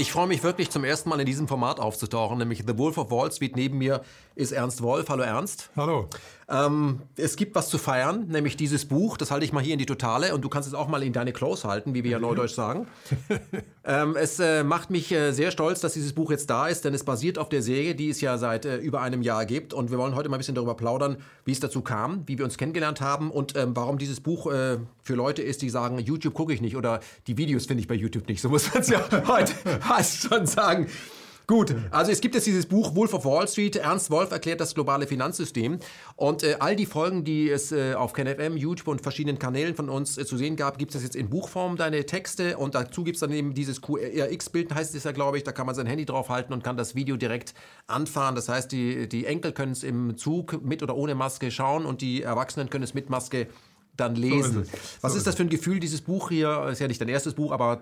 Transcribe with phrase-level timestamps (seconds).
[0.00, 3.10] Ich freue mich wirklich zum ersten Mal in diesem Format aufzutauchen, nämlich The Wolf of
[3.10, 3.56] Wall Street.
[3.56, 4.02] Neben mir
[4.36, 5.08] ist Ernst Wolf.
[5.08, 5.70] Hallo Ernst.
[5.74, 6.08] Hallo.
[6.50, 9.18] Ähm, es gibt was zu feiern, nämlich dieses Buch.
[9.18, 11.12] Das halte ich mal hier in die Totale und du kannst es auch mal in
[11.12, 12.86] deine Close halten, wie wir ja neudeutsch sagen.
[13.84, 16.94] ähm, es äh, macht mich äh, sehr stolz, dass dieses Buch jetzt da ist, denn
[16.94, 19.74] es basiert auf der Serie, die es ja seit äh, über einem Jahr gibt.
[19.74, 22.46] Und wir wollen heute mal ein bisschen darüber plaudern, wie es dazu kam, wie wir
[22.46, 26.32] uns kennengelernt haben und ähm, warum dieses Buch äh, für Leute ist, die sagen, YouTube
[26.32, 28.40] gucke ich nicht oder die Videos finde ich bei YouTube nicht.
[28.40, 30.86] So muss man es ja heute fast schon sagen.
[31.50, 33.76] Gut, also es gibt jetzt dieses Buch Wolf of Wall Street.
[33.76, 35.78] Ernst Wolf erklärt das globale Finanzsystem.
[36.14, 39.88] Und äh, all die Folgen, die es äh, auf KenFM, YouTube und verschiedenen Kanälen von
[39.88, 42.58] uns äh, zu sehen gab, gibt es jetzt in Buchform, deine Texte.
[42.58, 45.44] Und dazu gibt es dann eben dieses QRX-Bild, heißt es ja, glaube ich.
[45.44, 47.54] Da kann man sein Handy draufhalten und kann das Video direkt
[47.86, 48.34] anfahren.
[48.34, 52.02] Das heißt, die, die Enkel können es im Zug mit oder ohne Maske schauen und
[52.02, 53.46] die Erwachsenen können es mit Maske
[53.98, 54.52] dann lesen.
[54.52, 57.00] So ist Was so ist das für ein Gefühl, dieses Buch hier, ist ja nicht
[57.00, 57.80] dein erstes Buch, aber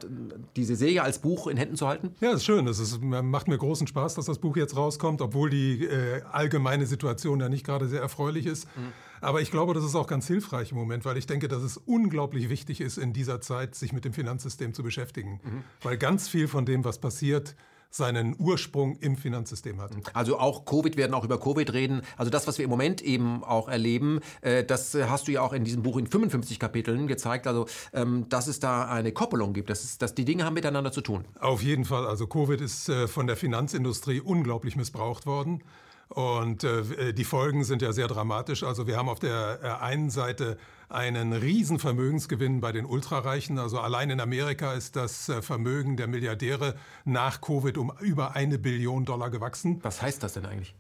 [0.57, 2.15] diese Serie als Buch in Händen zu halten?
[2.21, 2.67] Ja, ist schön.
[2.67, 6.87] Es ist, macht mir großen Spaß, dass das Buch jetzt rauskommt, obwohl die äh, allgemeine
[6.87, 8.67] Situation ja nicht gerade sehr erfreulich ist.
[8.77, 8.93] Mhm.
[9.21, 11.77] Aber ich glaube, das ist auch ganz hilfreich im Moment, weil ich denke, dass es
[11.79, 15.41] unglaublich wichtig ist, in dieser Zeit sich mit dem Finanzsystem zu beschäftigen.
[15.43, 15.65] Mhm.
[15.83, 17.55] Weil ganz viel von dem, was passiert,
[17.97, 19.91] seinen Ursprung im Finanzsystem hat.
[20.13, 22.03] Also auch Covid, werden auch über Covid reden.
[22.17, 25.53] Also das, was wir im Moment eben auch erleben, äh, das hast du ja auch
[25.53, 29.71] in diesem Buch in 55 Kapiteln gezeigt, also ähm, dass es da eine Koppelung gibt,
[29.71, 31.25] dass, es, dass die Dinge haben miteinander zu tun.
[31.41, 32.07] Auf jeden Fall.
[32.07, 35.63] Also Covid ist äh, von der Finanzindustrie unglaublich missbraucht worden.
[36.09, 38.63] Und äh, die Folgen sind ja sehr dramatisch.
[38.63, 40.57] Also wir haben auf der einen Seite
[40.89, 43.59] einen riesen Vermögensgewinn bei den Ultrareichen.
[43.59, 48.59] Also allein in Amerika ist das äh, Vermögen der Milliardäre nach Covid um über eine
[48.59, 49.81] Billion Dollar gewachsen.
[49.83, 50.75] Was heißt das denn eigentlich?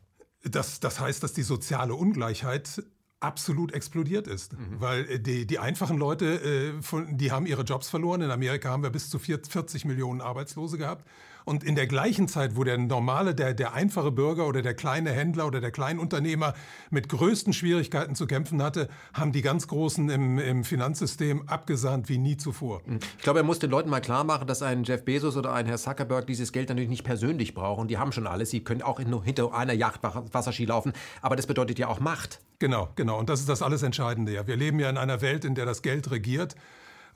[0.44, 2.82] Das, das heißt, dass die soziale Ungleichheit
[3.20, 4.52] absolut explodiert ist.
[4.52, 4.80] Mhm.
[4.80, 8.22] Weil äh, die, die einfachen Leute, äh, von, die haben ihre Jobs verloren.
[8.22, 11.06] In Amerika haben wir bis zu 40 Millionen Arbeitslose gehabt.
[11.46, 15.12] Und in der gleichen Zeit, wo der normale, der, der einfache Bürger oder der kleine
[15.12, 16.54] Händler oder der Kleinunternehmer
[16.90, 22.18] mit größten Schwierigkeiten zu kämpfen hatte, haben die ganz Großen im, im Finanzsystem abgesahnt wie
[22.18, 22.82] nie zuvor.
[22.84, 22.98] Mhm.
[23.16, 25.66] Ich glaube, er muss den Leuten mal klar machen, dass ein Jeff Bezos oder ein
[25.66, 27.86] Herr Zuckerberg dieses Geld natürlich nicht persönlich brauchen.
[27.86, 28.50] Die haben schon alles.
[28.50, 30.94] Sie können auch in, hinter einer Yacht Wasserski laufen.
[31.22, 32.40] Aber das bedeutet ja auch Macht.
[32.58, 33.20] Genau, genau.
[33.20, 34.32] Und das ist das alles Entscheidende.
[34.32, 34.48] Ja.
[34.48, 36.56] Wir leben ja in einer Welt, in der das Geld regiert.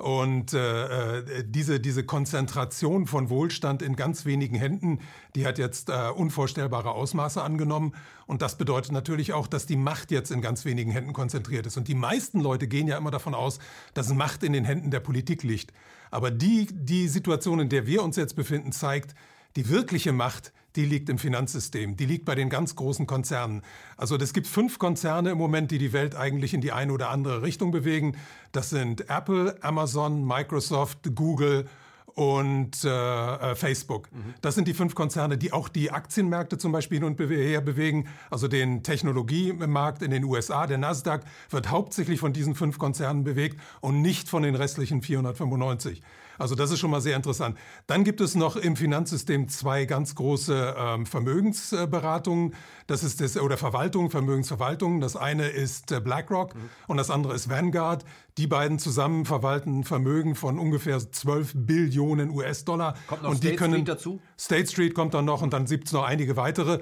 [0.01, 5.01] Und äh, äh, diese, diese Konzentration von Wohlstand in ganz wenigen Händen,
[5.35, 7.95] die hat jetzt äh, unvorstellbare Ausmaße angenommen.
[8.27, 11.77] Und das bedeutet natürlich auch, dass die Macht jetzt in ganz wenigen Händen konzentriert ist.
[11.77, 13.59] Und die meisten Leute gehen ja immer davon aus,
[13.93, 15.71] dass Macht in den Händen der Politik liegt.
[16.11, 19.15] Aber die, die Situation, in der wir uns jetzt befinden, zeigt,
[19.55, 23.63] die wirkliche Macht, die liegt im Finanzsystem, die liegt bei den ganz großen Konzernen.
[23.97, 27.11] Also es gibt fünf Konzerne im Moment, die die Welt eigentlich in die eine oder
[27.11, 28.17] andere Richtung bewegen.
[28.53, 31.67] Das sind Apple, Amazon, Microsoft, Google
[32.15, 34.13] und äh, äh, Facebook.
[34.13, 34.35] Mhm.
[34.41, 38.09] Das sind die fünf Konzerne, die auch die Aktienmärkte zum Beispiel hin und her bewegen.
[38.31, 43.61] Also den Technologiemarkt in den USA, der Nasdaq, wird hauptsächlich von diesen fünf Konzernen bewegt
[43.81, 46.03] und nicht von den restlichen 495.
[46.41, 47.59] Also das ist schon mal sehr interessant.
[47.87, 52.55] Dann gibt es noch im Finanzsystem zwei ganz große ähm, Vermögensberatungen.
[52.87, 55.03] Das ist das, oder Verwaltung, Vermögensverwaltung.
[55.03, 56.71] Das eine ist äh, BlackRock mhm.
[56.87, 58.07] und das andere ist Vanguard.
[58.39, 62.95] Die beiden zusammen verwalten Vermögen von ungefähr 12 Billionen US-Dollar.
[63.07, 64.21] Kommt noch und State die können, Street dazu?
[64.39, 66.81] State Street kommt dann noch und dann gibt es noch einige weitere.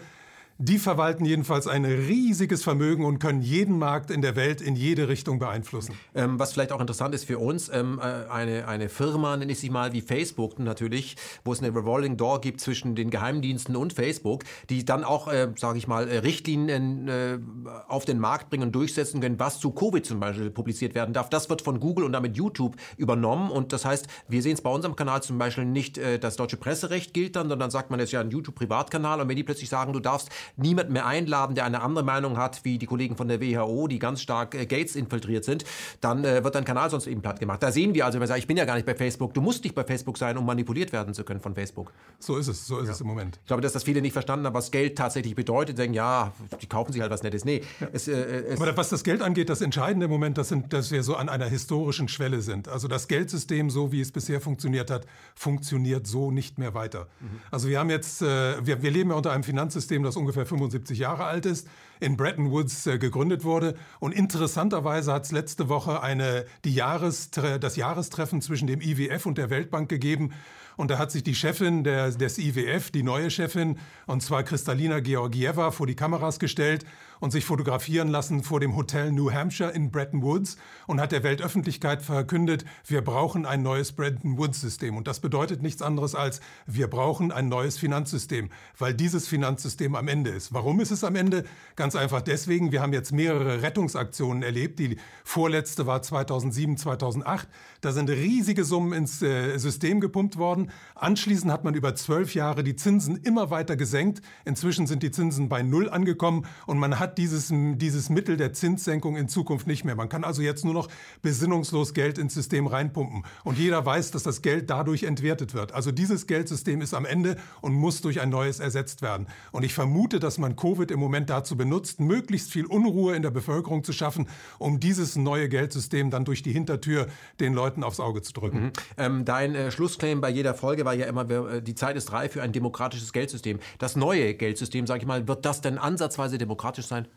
[0.60, 5.06] Die verwalten jedenfalls ein riesiges Vermögen und können jeden Markt in der Welt in jede
[5.06, 5.94] Richtung beeinflussen.
[6.16, 9.60] Ähm, was vielleicht auch interessant ist für uns, ähm, äh, eine, eine Firma, nenne ich
[9.60, 11.14] sie mal, wie Facebook natürlich,
[11.44, 15.52] wo es eine Revolving Door gibt zwischen den Geheimdiensten und Facebook, die dann auch, äh,
[15.56, 17.38] sage ich mal, äh, Richtlinien äh,
[17.86, 21.30] auf den Markt bringen und durchsetzen können, was zu Covid zum Beispiel publiziert werden darf.
[21.30, 24.70] Das wird von Google und damit YouTube übernommen und das heißt, wir sehen es bei
[24.70, 28.08] unserem Kanal zum Beispiel nicht, äh, das deutsche Presserecht gilt dann, sondern sagt man, das
[28.08, 31.64] ist ja ein YouTube-Privatkanal und wenn die plötzlich sagen, du darfst niemand mehr einladen, der
[31.64, 34.96] eine andere Meinung hat, wie die Kollegen von der WHO, die ganz stark äh, Gates
[34.96, 35.64] infiltriert sind,
[36.00, 37.62] dann äh, wird dein Kanal sonst eben platt gemacht.
[37.62, 39.40] Da sehen wir also, wenn man sagt, ich bin ja gar nicht bei Facebook, du
[39.40, 41.92] musst nicht bei Facebook sein, um manipuliert werden zu können von Facebook.
[42.18, 42.94] So ist es, so ist ja.
[42.94, 43.38] es im Moment.
[43.42, 46.66] Ich glaube, dass das viele nicht verstanden haben, was Geld tatsächlich bedeutet, denken, ja, die
[46.66, 47.44] kaufen sich halt was Nettes.
[47.44, 47.62] Nee.
[47.80, 47.88] Ja.
[47.92, 50.90] Es, äh, es Aber was das Geld angeht, das Entscheidende im Moment, das sind, dass
[50.90, 52.68] wir so an einer historischen Schwelle sind.
[52.68, 57.06] Also das Geldsystem, so wie es bisher funktioniert hat, funktioniert so nicht mehr weiter.
[57.20, 57.40] Mhm.
[57.50, 60.98] Also wir haben jetzt, äh, wir, wir leben ja unter einem Finanzsystem, das ungefähr 75
[60.98, 61.68] Jahre alt ist.
[62.00, 63.74] In Bretton Woods äh, gegründet wurde.
[64.00, 69.38] Und interessanterweise hat es letzte Woche eine, die Jahrestre das Jahrestreffen zwischen dem IWF und
[69.38, 70.32] der Weltbank gegeben.
[70.78, 75.00] Und da hat sich die Chefin der, des IWF, die neue Chefin, und zwar Kristalina
[75.00, 76.84] Georgieva, vor die Kameras gestellt
[77.18, 80.56] und sich fotografieren lassen vor dem Hotel New Hampshire in Bretton Woods
[80.86, 84.96] und hat der Weltöffentlichkeit verkündet, wir brauchen ein neues Bretton Woods-System.
[84.96, 88.48] Und das bedeutet nichts anderes als, wir brauchen ein neues Finanzsystem,
[88.78, 90.54] weil dieses Finanzsystem am Ende ist.
[90.54, 91.44] Warum ist es am Ende?
[91.74, 94.78] Ganz einfach deswegen, wir haben jetzt mehrere Rettungsaktionen erlebt.
[94.78, 97.48] Die vorletzte war 2007, 2008.
[97.80, 100.70] Da sind riesige Summen ins äh, System gepumpt worden.
[100.94, 104.22] Anschließend hat man über zwölf Jahre die Zinsen immer weiter gesenkt.
[104.44, 109.16] Inzwischen sind die Zinsen bei Null angekommen und man hat dieses, dieses Mittel der Zinssenkung
[109.16, 109.94] in Zukunft nicht mehr.
[109.94, 110.88] Man kann also jetzt nur noch
[111.22, 113.24] besinnungslos Geld ins System reinpumpen.
[113.44, 115.72] Und jeder weiß, dass das Geld dadurch entwertet wird.
[115.72, 119.26] Also dieses Geldsystem ist am Ende und muss durch ein neues ersetzt werden.
[119.52, 123.30] Und ich vermute, dass man Covid im Moment dazu benutzt, möglichst viel Unruhe in der
[123.30, 124.28] Bevölkerung zu schaffen,
[124.58, 127.06] um dieses neue Geldsystem dann durch die Hintertür
[127.40, 128.64] den Leuten aufs Auge zu drücken.
[128.64, 128.72] Mhm.
[128.96, 132.32] Ähm, dein äh, Schlussclaim bei jeder Folge war ja immer, äh, die Zeit ist reif
[132.32, 133.58] für ein demokratisches Geldsystem.
[133.78, 137.08] Das neue Geldsystem, sage ich mal, wird das denn ansatzweise demokratisch sein?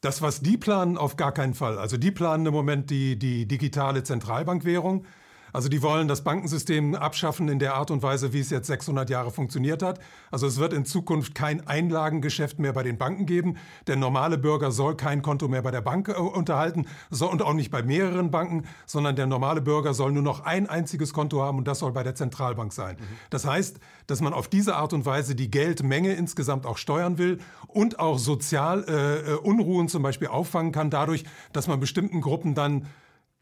[0.00, 1.78] Das, was die planen, auf gar keinen Fall.
[1.78, 5.06] Also die planen im Moment die, die digitale Zentralbankwährung.
[5.54, 9.08] Also die wollen das Bankensystem abschaffen in der Art und Weise, wie es jetzt 600
[9.08, 10.00] Jahre funktioniert hat.
[10.32, 13.56] Also es wird in Zukunft kein Einlagengeschäft mehr bei den Banken geben.
[13.86, 17.52] Der normale Bürger soll kein Konto mehr bei der Bank äh, unterhalten so, und auch
[17.52, 21.58] nicht bei mehreren Banken, sondern der normale Bürger soll nur noch ein einziges Konto haben
[21.58, 22.96] und das soll bei der Zentralbank sein.
[22.96, 23.04] Mhm.
[23.30, 23.78] Das heißt,
[24.08, 28.18] dass man auf diese Art und Weise die Geldmenge insgesamt auch steuern will und auch
[28.18, 31.22] sozial äh, äh Unruhen zum Beispiel auffangen kann dadurch,
[31.52, 32.88] dass man bestimmten Gruppen dann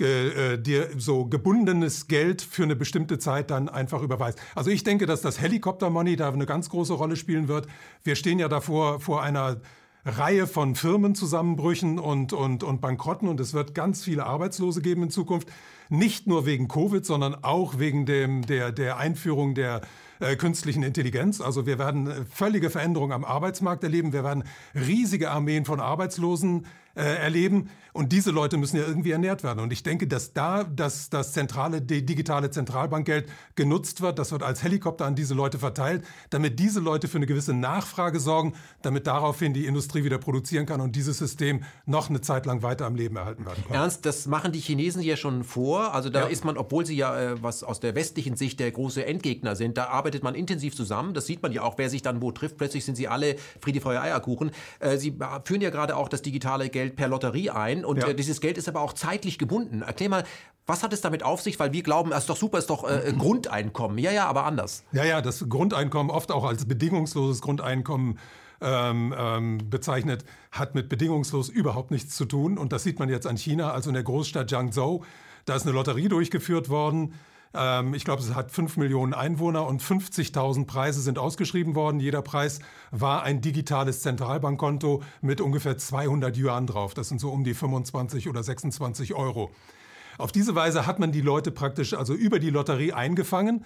[0.02, 4.38] äh, dir so gebundenes Geld für eine bestimmte Zeit dann einfach überweist.
[4.54, 7.66] Also ich denke, dass das Helikopter-Money da eine ganz große Rolle spielen wird.
[8.04, 9.60] Wir stehen ja davor vor einer
[10.04, 15.10] Reihe von Firmenzusammenbrüchen und, und, und Bankrotten und es wird ganz viele Arbeitslose geben in
[15.10, 15.49] Zukunft.
[15.90, 19.82] Nicht nur wegen Covid, sondern auch wegen dem, der, der Einführung der
[20.19, 21.40] äh, künstlichen Intelligenz.
[21.40, 24.12] Also wir werden äh, völlige Veränderungen am Arbeitsmarkt erleben.
[24.12, 24.44] Wir werden
[24.75, 27.71] riesige Armeen von Arbeitslosen äh, erleben.
[27.94, 29.61] Und diese Leute müssen ja irgendwie ernährt werden.
[29.61, 34.62] Und ich denke, dass da das, das zentrale, digitale Zentralbankgeld genutzt wird, das wird als
[34.62, 39.53] Helikopter an diese Leute verteilt, damit diese Leute für eine gewisse Nachfrage sorgen, damit daraufhin
[39.53, 43.17] die Industrie wieder produzieren kann und dieses System noch eine Zeit lang weiter am Leben
[43.17, 43.75] erhalten werden kann.
[43.75, 45.95] Ernst, das machen die Chinesen ja schon vor.
[45.95, 46.27] Also da ja.
[46.29, 49.77] ist man, obwohl sie ja äh, was aus der westlichen Sicht der große Endgegner sind,
[49.77, 51.12] da arbeitet man intensiv zusammen.
[51.12, 52.56] Das sieht man ja auch, wer sich dann wo trifft.
[52.56, 54.50] Plötzlich sind sie alle Friede, Feuer, Eierkuchen.
[54.81, 58.08] Äh, sie führen ja gerade auch das digitale Geld per Lotterie ein und ja.
[58.08, 59.82] äh, dieses Geld ist aber auch zeitlich gebunden.
[59.82, 60.25] Erklär mal,
[60.67, 61.58] was hat es damit auf sich?
[61.58, 63.99] Weil wir glauben, es ist doch super, es ist doch äh, Grundeinkommen.
[63.99, 64.84] Ja, ja, aber anders.
[64.93, 68.19] Ja, ja, das Grundeinkommen, oft auch als bedingungsloses Grundeinkommen
[68.61, 72.58] ähm, ähm, bezeichnet, hat mit bedingungslos überhaupt nichts zu tun.
[72.58, 75.02] Und das sieht man jetzt an China, also in der Großstadt Jiangzhou.
[75.44, 77.14] Da ist eine Lotterie durchgeführt worden.
[77.54, 82.00] Ähm, ich glaube, es hat 5 Millionen Einwohner und 50.000 Preise sind ausgeschrieben worden.
[82.00, 82.60] Jeder Preis
[82.90, 86.94] war ein digitales Zentralbankkonto mit ungefähr 200 Yuan drauf.
[86.94, 89.50] Das sind so um die 25 oder 26 Euro.
[90.19, 93.64] Auf diese Weise hat man die Leute praktisch also über die Lotterie eingefangen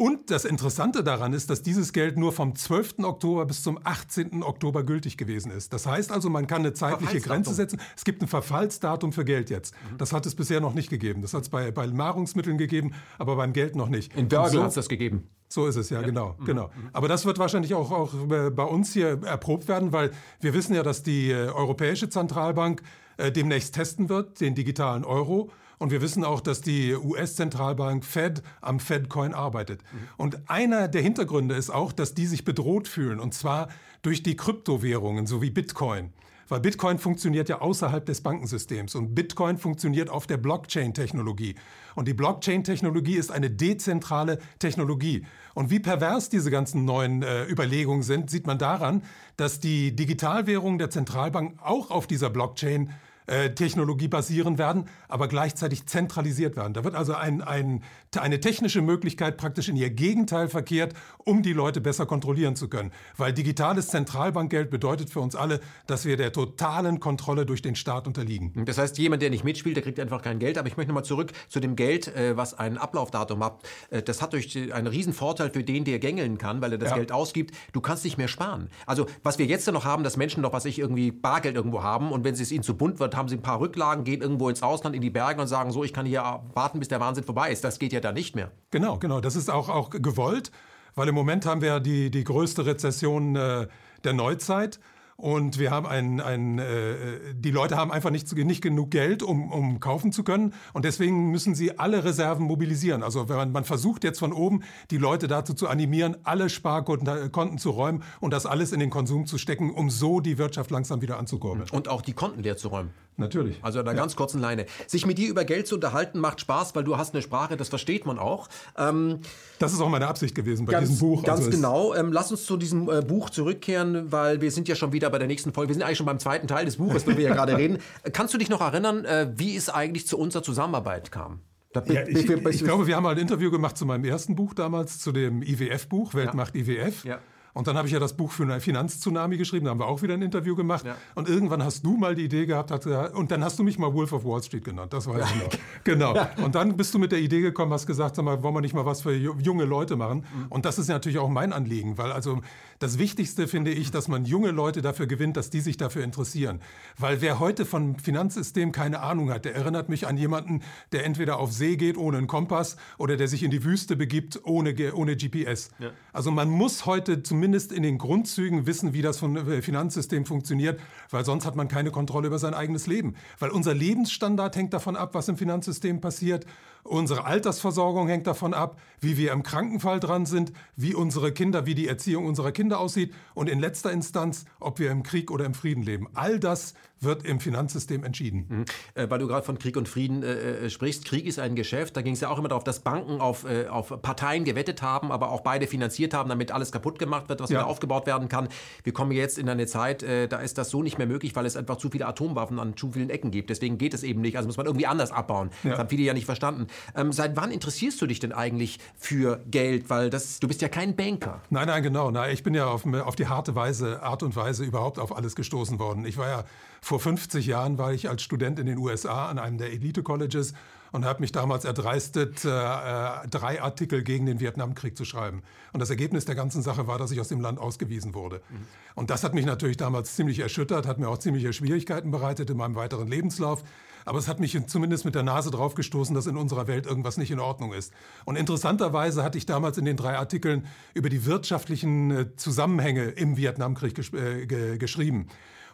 [0.00, 3.00] und das Interessante daran ist, dass dieses Geld nur vom 12.
[3.00, 4.42] Oktober bis zum 18.
[4.42, 5.74] Oktober gültig gewesen ist.
[5.74, 7.78] Das heißt also, man kann eine zeitliche Grenze setzen.
[7.94, 9.74] Es gibt ein Verfallsdatum für Geld jetzt.
[9.74, 9.98] Mhm.
[9.98, 11.20] Das hat es bisher noch nicht gegeben.
[11.20, 14.16] Das hat es bei, bei Nahrungsmitteln gegeben, aber beim Geld noch nicht.
[14.16, 15.28] In Burger so, hat es das gegeben.
[15.50, 16.06] So ist es, ja, ja.
[16.06, 16.34] genau.
[16.38, 16.44] Mhm.
[16.46, 16.68] genau.
[16.68, 16.88] Mhm.
[16.94, 20.82] Aber das wird wahrscheinlich auch, auch bei uns hier erprobt werden, weil wir wissen ja,
[20.82, 22.80] dass die äh, Europäische Zentralbank
[23.18, 25.50] äh, demnächst testen wird, den digitalen Euro.
[25.80, 29.80] Und wir wissen auch, dass die US-Zentralbank Fed am Fed-Coin arbeitet.
[29.80, 29.98] Mhm.
[30.18, 33.68] Und einer der Hintergründe ist auch, dass die sich bedroht fühlen, und zwar
[34.02, 36.12] durch die Kryptowährungen, so wie Bitcoin.
[36.48, 41.54] Weil Bitcoin funktioniert ja außerhalb des Bankensystems und Bitcoin funktioniert auf der Blockchain-Technologie.
[41.94, 45.24] Und die Blockchain-Technologie ist eine dezentrale Technologie.
[45.54, 49.02] Und wie pervers diese ganzen neuen äh, Überlegungen sind, sieht man daran,
[49.38, 52.90] dass die Digitalwährungen der Zentralbank auch auf dieser Blockchain
[53.26, 56.74] äh, Technologie basieren werden, aber gleichzeitig zentralisiert werden.
[56.74, 57.82] Da wird also ein, ein,
[58.18, 62.90] eine technische Möglichkeit praktisch in ihr Gegenteil verkehrt, um die Leute besser kontrollieren zu können.
[63.16, 68.06] Weil digitales Zentralbankgeld bedeutet für uns alle, dass wir der totalen Kontrolle durch den Staat
[68.06, 68.64] unterliegen.
[68.64, 70.58] Das heißt, jemand, der nicht mitspielt, der kriegt einfach kein Geld.
[70.58, 73.62] Aber ich möchte nochmal zurück zu dem Geld, äh, was ein Ablaufdatum hat.
[74.04, 76.96] Das hat durch einen riesen Vorteil für den, der gängeln kann, weil er das ja.
[76.96, 77.54] Geld ausgibt.
[77.72, 78.68] Du kannst nicht mehr sparen.
[78.86, 82.12] Also was wir jetzt noch haben, dass Menschen noch, was ich irgendwie Bargeld irgendwo haben
[82.12, 84.62] und wenn es ihnen zu bunt wird, haben sie ein paar Rücklagen, gehen irgendwo ins
[84.62, 87.50] Ausland, in die Berge und sagen so, ich kann hier warten, bis der Wahnsinn vorbei
[87.50, 87.64] ist.
[87.64, 88.50] Das geht ja da nicht mehr.
[88.70, 89.20] Genau, genau.
[89.20, 90.50] Das ist auch, auch gewollt,
[90.94, 93.68] weil im Moment haben wir die, die größte Rezession äh,
[94.04, 94.80] der Neuzeit.
[95.20, 99.52] Und wir haben ein, ein äh, die Leute haben einfach nicht, nicht genug Geld, um,
[99.52, 100.54] um kaufen zu können.
[100.72, 103.02] Und deswegen müssen sie alle Reserven mobilisieren.
[103.02, 107.58] Also wenn man, man versucht jetzt von oben, die Leute dazu zu animieren, alle Sparkonten
[107.58, 111.02] zu räumen und das alles in den Konsum zu stecken, um so die Wirtschaft langsam
[111.02, 111.68] wieder anzukurbeln.
[111.70, 112.90] Und auch die Konten leer zu räumen.
[113.20, 113.58] Natürlich.
[113.62, 114.02] Also in einer ja.
[114.02, 114.66] ganz kurzen Leine.
[114.86, 117.68] Sich mit dir über Geld zu unterhalten macht Spaß, weil du hast eine Sprache, das
[117.68, 118.48] versteht man auch.
[118.78, 119.20] Ähm,
[119.58, 121.22] das ist auch meine Absicht gewesen bei ganz, diesem Buch.
[121.22, 121.94] Ganz also genau.
[121.94, 125.18] Ähm, lass uns zu diesem äh, Buch zurückkehren, weil wir sind ja schon wieder bei
[125.18, 125.68] der nächsten Folge.
[125.68, 127.78] Wir sind eigentlich schon beim zweiten Teil des Buches, wo wir ja gerade reden.
[128.12, 131.40] Kannst du dich noch erinnern, äh, wie es eigentlich zu unserer Zusammenarbeit kam?
[131.86, 134.98] Ja, ich, ich, glaube, wir haben mal ein Interview gemacht zu meinem ersten Buch damals,
[134.98, 136.62] zu dem IWF-Buch, Weltmacht ja.
[136.62, 137.04] IWF.
[137.04, 137.18] Ja.
[137.52, 140.02] Und dann habe ich ja das Buch für eine Finanztsunami geschrieben, da haben wir auch
[140.02, 140.84] wieder ein Interview gemacht.
[140.84, 140.96] Ja.
[141.14, 143.92] Und irgendwann hast du mal die Idee gehabt, hat, und dann hast du mich mal
[143.92, 145.50] Wolf of Wall Street genannt, das weiß ich noch.
[145.84, 146.14] genau.
[146.44, 148.74] Und dann bist du mit der Idee gekommen, hast gesagt, sag mal, wollen wir nicht
[148.74, 150.18] mal was für junge Leute machen?
[150.18, 150.46] Mhm.
[150.48, 152.40] Und das ist natürlich auch mein Anliegen, weil also
[152.78, 156.60] das Wichtigste finde ich, dass man junge Leute dafür gewinnt, dass die sich dafür interessieren.
[156.96, 161.38] Weil wer heute vom Finanzsystem keine Ahnung hat, der erinnert mich an jemanden, der entweder
[161.38, 165.16] auf See geht ohne einen Kompass oder der sich in die Wüste begibt ohne, ohne
[165.16, 165.70] GPS.
[165.78, 165.90] Ja.
[166.12, 170.78] Also man muss heute zum zumindest in den Grundzügen wissen, wie das äh, Finanzsystem funktioniert,
[171.10, 173.14] weil sonst hat man keine Kontrolle über sein eigenes Leben.
[173.38, 176.46] Weil unser Lebensstandard hängt davon ab, was im Finanzsystem passiert.
[176.82, 181.74] Unsere Altersversorgung hängt davon ab, wie wir im Krankenfall dran sind, wie unsere Kinder, wie
[181.74, 185.54] die Erziehung unserer Kinder aussieht und in letzter Instanz, ob wir im Krieg oder im
[185.54, 186.08] Frieden leben.
[186.14, 188.46] All das wird im Finanzsystem entschieden.
[188.48, 188.64] Mhm.
[188.94, 191.04] Äh, weil du gerade von Krieg und Frieden äh, äh, sprichst.
[191.04, 191.96] Krieg ist ein Geschäft.
[191.96, 195.10] Da ging es ja auch immer darauf, dass Banken auf, äh, auf Parteien gewettet haben,
[195.10, 197.60] aber auch beide finanziert haben, damit alles kaputt gemacht wird, was ja.
[197.60, 198.48] wieder aufgebaut werden kann.
[198.84, 201.46] Wir kommen jetzt in eine Zeit, äh, da ist das so nicht mehr möglich, weil
[201.46, 203.50] es einfach zu viele Atomwaffen an zu vielen Ecken gibt.
[203.50, 204.36] Deswegen geht es eben nicht.
[204.36, 205.50] Also muss man irgendwie anders abbauen.
[205.64, 205.70] Ja.
[205.70, 206.66] Das haben viele ja nicht verstanden.
[206.94, 209.90] Ähm, seit wann interessierst du dich denn eigentlich für Geld?
[209.90, 211.40] Weil das, du bist ja kein Banker.
[211.50, 212.10] Nein, nein, genau.
[212.10, 215.34] Na, ich bin ja auf, auf die harte Weise, Art und Weise überhaupt auf alles
[215.34, 216.04] gestoßen worden.
[216.04, 216.44] Ich war ja
[216.80, 220.54] vor 50 Jahren war ich als Student in den USA an einem der Elite-Colleges
[220.92, 225.42] und habe mich damals erdreistet, äh, äh, drei Artikel gegen den Vietnamkrieg zu schreiben.
[225.72, 228.40] Und das Ergebnis der ganzen Sache war, dass ich aus dem Land ausgewiesen wurde.
[228.50, 228.66] Mhm.
[228.94, 232.56] Und das hat mich natürlich damals ziemlich erschüttert, hat mir auch ziemliche Schwierigkeiten bereitet in
[232.56, 233.62] meinem weiteren Lebenslauf.
[234.04, 237.16] Aber es hat mich zumindest mit der Nase drauf gestoßen, dass in unserer Welt irgendwas
[237.16, 237.92] nicht in Ordnung ist.
[238.24, 243.36] Und interessanterweise hatte ich damals in den drei Artikeln über die wirtschaftlichen äh, Zusammenhänge im
[243.36, 245.28] Vietnamkrieg gesch äh, geschrieben.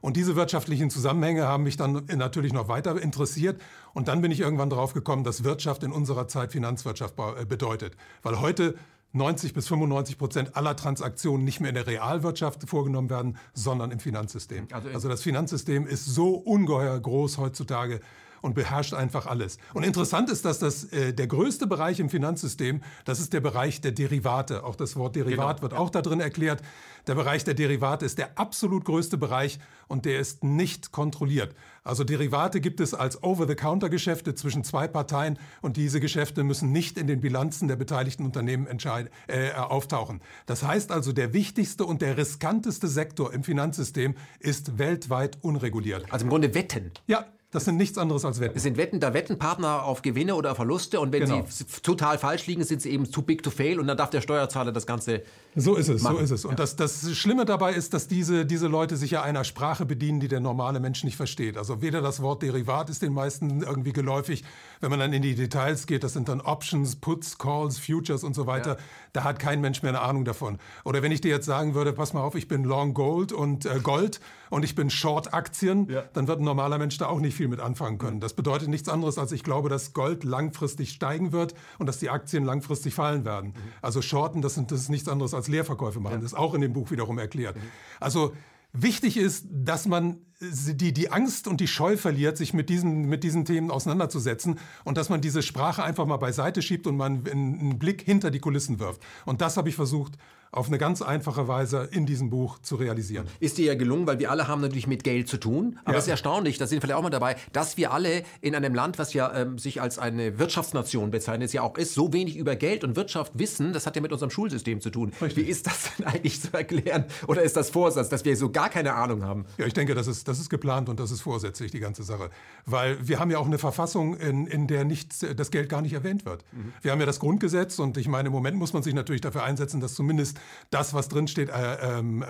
[0.07, 3.61] Und diese wirtschaftlichen Zusammenhänge haben mich dann natürlich noch weiter interessiert.
[3.93, 7.97] Und dann bin ich irgendwann drauf gekommen, dass Wirtschaft in unserer Zeit Finanzwirtschaft äh, bedeutet.
[8.23, 8.77] Weil heute
[9.15, 13.99] 90 bis 95 Prozent aller Transaktionen nicht mehr in der Realwirtschaft vorgenommen werden, sondern im
[13.99, 14.69] Finanzsystem.
[14.71, 17.99] Also, also das Finanzsystem ist so ungeheuer groß heutzutage,
[18.47, 19.59] und beherrscht einfach alles.
[19.75, 23.81] Und interessant ist, dass das äh, der größte Bereich im Finanzsystem, das ist der Bereich
[23.81, 24.65] der Derivate.
[24.65, 25.63] Auch das Wort Derivat genau.
[25.63, 26.63] wird auch da drin erklärt.
[27.07, 31.55] Der Bereich der Derivate ist der absolut größte Bereich und der ist nicht kontrolliert.
[31.85, 37.07] Also Derivate gibt es als Over-the-Counter-Geschäfte zwischen zwei Parteien und diese Geschäfte müssen nicht in
[37.07, 40.21] den Bilanzen der beteiligten Unternehmen äh, auftauchen.
[40.47, 46.07] Das heißt also, der wichtigste und der riskanteste Sektor im Finanzsystem ist weltweit unreguliert.
[46.11, 46.91] Also im Grunde Wetten.
[47.07, 48.57] Ja, das sind nichts anderes als Wetten.
[48.57, 51.45] Es sind Wetten, da wetten Partner auf Gewinne oder Verluste und wenn genau.
[51.49, 54.21] sie total falsch liegen, sind sie eben too big to fail und dann darf der
[54.21, 55.23] Steuerzahler das Ganze.
[55.59, 56.17] So ist es, machen.
[56.17, 56.45] so ist es.
[56.45, 56.57] Und ja.
[56.57, 60.29] das, das Schlimme dabei ist, dass diese, diese Leute sich ja einer Sprache bedienen, die
[60.29, 61.57] der normale Mensch nicht versteht.
[61.57, 64.45] Also weder das Wort Derivat ist den meisten irgendwie geläufig.
[64.81, 68.35] Wenn man dann in die Details geht, das sind dann Options, Puts, Calls, Futures und
[68.35, 68.73] so weiter.
[68.73, 68.79] Ja.
[69.15, 70.59] Da hat kein Mensch mehr eine Ahnung davon.
[70.85, 73.65] Oder wenn ich dir jetzt sagen würde, pass mal auf, ich bin Long Gold und
[73.65, 74.21] äh, Gold
[74.51, 76.05] und ich bin Short Aktien, ja.
[76.13, 78.21] dann wird ein normaler Mensch da auch nicht viel mit anfangen können.
[78.21, 82.11] Das bedeutet nichts anderes, als ich glaube, dass Gold langfristig steigen wird und dass die
[82.11, 83.51] Aktien langfristig fallen werden.
[83.51, 83.73] Mhm.
[83.81, 86.15] Also Shorten, das, sind, das ist nichts anderes als Leerverkäufe machen.
[86.15, 86.21] Ja.
[86.21, 87.57] Das ist auch in dem Buch wiederum erklärt.
[87.57, 87.63] Mhm.
[88.01, 88.33] Also
[88.79, 93.25] Wichtig ist, dass man die, die Angst und die Scheu verliert, sich mit diesen, mit
[93.25, 97.79] diesen Themen auseinanderzusetzen und dass man diese Sprache einfach mal beiseite schiebt und man einen
[97.79, 99.01] Blick hinter die Kulissen wirft.
[99.25, 100.19] Und das habe ich versucht
[100.53, 103.27] auf eine ganz einfache Weise in diesem Buch zu realisieren.
[103.41, 105.79] Ist dir ja gelungen, weil wir alle haben natürlich mit Geld zu tun.
[105.85, 105.99] Aber ja.
[105.99, 108.99] es ist erstaunlich, da sind vielleicht auch mal dabei, dass wir alle in einem Land,
[108.99, 112.85] was ja ähm, sich als eine Wirtschaftsnation bezeichnet, ja auch ist, so wenig über Geld
[112.85, 113.73] und Wirtschaft wissen.
[113.73, 115.13] Das hat ja mit unserem Schulsystem zu tun.
[115.21, 115.47] Richtig.
[115.47, 117.05] Wie ist das denn eigentlich zu erklären?
[117.27, 119.45] Oder ist das Vorsatz, dass wir so gar keine Ahnung haben?
[119.59, 120.37] Ja, ich denke, das ist ist.
[120.37, 122.31] Das ist geplant und das ist vorsätzlich, die ganze Sache.
[122.65, 125.93] Weil wir haben ja auch eine Verfassung, in, in der nichts, das Geld gar nicht
[125.93, 126.45] erwähnt wird.
[126.53, 126.73] Mhm.
[126.83, 129.45] Wir haben ja das Grundgesetz und ich meine, im Moment muss man sich natürlich dafür
[129.45, 130.39] einsetzen, dass zumindest
[130.71, 132.27] das, was drinsteht, äh, ähm, äh,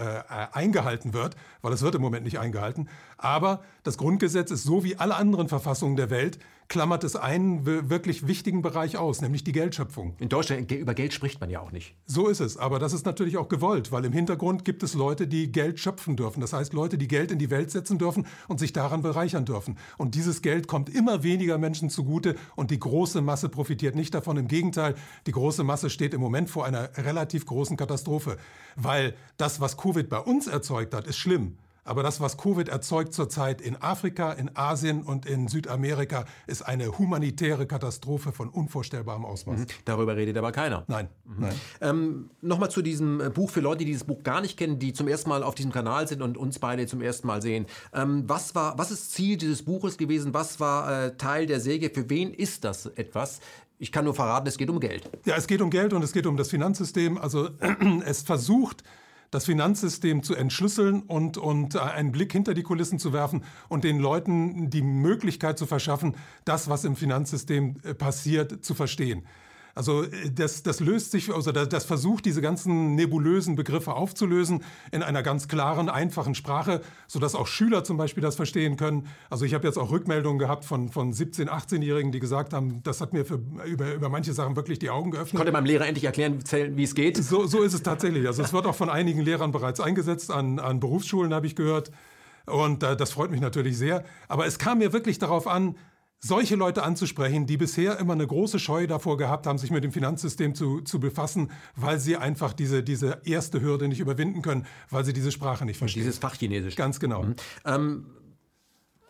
[0.52, 2.88] eingehalten wird, weil es wird im Moment nicht eingehalten.
[3.16, 8.26] Aber das Grundgesetz ist so wie alle anderen Verfassungen der Welt klammert es einen wirklich
[8.26, 10.14] wichtigen Bereich aus, nämlich die Geldschöpfung.
[10.18, 11.94] In Deutschland über Geld spricht man ja auch nicht.
[12.06, 15.26] So ist es, aber das ist natürlich auch gewollt, weil im Hintergrund gibt es Leute,
[15.26, 16.40] die Geld schöpfen dürfen.
[16.40, 19.78] Das heißt Leute, die Geld in die Welt setzen dürfen und sich daran bereichern dürfen.
[19.96, 24.36] Und dieses Geld kommt immer weniger Menschen zugute und die große Masse profitiert nicht davon.
[24.36, 24.94] Im Gegenteil,
[25.26, 28.38] die große Masse steht im Moment vor einer relativ großen Katastrophe,
[28.74, 31.58] weil das, was Covid bei uns erzeugt hat, ist schlimm.
[31.86, 36.98] Aber das, was Covid erzeugt zurzeit in Afrika, in Asien und in Südamerika, ist eine
[36.98, 39.60] humanitäre Katastrophe von unvorstellbarem Ausmaß.
[39.60, 39.66] Mhm.
[39.84, 40.84] Darüber redet aber keiner.
[40.88, 41.08] Nein.
[41.24, 41.34] Mhm.
[41.38, 41.54] Nein.
[41.80, 44.92] Ähm, Nochmal zu diesem äh, Buch für Leute, die dieses Buch gar nicht kennen, die
[44.92, 47.66] zum ersten Mal auf diesem Kanal sind und uns beide zum ersten Mal sehen.
[47.94, 50.34] Ähm, was, war, was ist Ziel dieses Buches gewesen?
[50.34, 51.90] Was war äh, Teil der Säge?
[51.90, 53.40] Für wen ist das etwas?
[53.78, 55.10] Ich kann nur verraten, es geht um Geld.
[55.24, 57.18] Ja, es geht um Geld und es geht um das Finanzsystem.
[57.18, 57.50] Also
[58.04, 58.82] es versucht,
[59.30, 63.84] das Finanzsystem zu entschlüsseln und, und äh, einen Blick hinter die Kulissen zu werfen und
[63.84, 69.24] den Leuten die Möglichkeit zu verschaffen, das, was im Finanzsystem äh, passiert, zu verstehen.
[69.76, 75.04] Also äh, das, das löst sich, also das versucht, diese ganzen nebulösen Begriffe aufzulösen in
[75.04, 79.06] einer ganz klaren, einfachen Sprache, sodass auch Schüler zum Beispiel das verstehen können.
[79.30, 83.00] Also ich habe jetzt auch Rückmeldungen gehabt von, von 17-, 18-Jährigen, die gesagt haben, das
[83.00, 85.36] hat mir für, über, über manche Sachen wirklich die Augen geöffnet.
[85.36, 87.18] Konnte meinem Lehrer endlich erklären, wie es geht?
[87.18, 88.26] So, so ist es tatsächlich.
[88.26, 91.90] Also es wird auch von einigen Lehrern bereits eingesetzt, an, an Berufsschulen habe ich gehört.
[92.46, 94.04] Und äh, das freut mich natürlich sehr.
[94.28, 95.76] Aber es kam mir wirklich darauf an,
[96.18, 99.92] solche Leute anzusprechen, die bisher immer eine große Scheu davor gehabt haben, sich mit dem
[99.92, 105.04] Finanzsystem zu, zu befassen, weil sie einfach diese, diese erste Hürde nicht überwinden können, weil
[105.04, 106.02] sie diese Sprache nicht verstehen.
[106.02, 106.76] Dieses Fachchinesisch.
[106.76, 107.22] Ganz genau.
[107.22, 107.36] Mhm.
[107.64, 108.06] Ähm,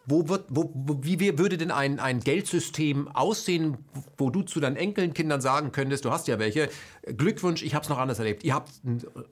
[0.06, 0.72] wo wird, wo,
[1.02, 3.78] wie würde denn ein, ein Geldsystem aussehen,
[4.16, 6.68] wo du zu deinen Enkelkindern sagen könntest, du hast ja welche,
[7.16, 8.42] Glückwunsch, ich habe es noch anders erlebt.
[8.42, 8.70] Ihr habt,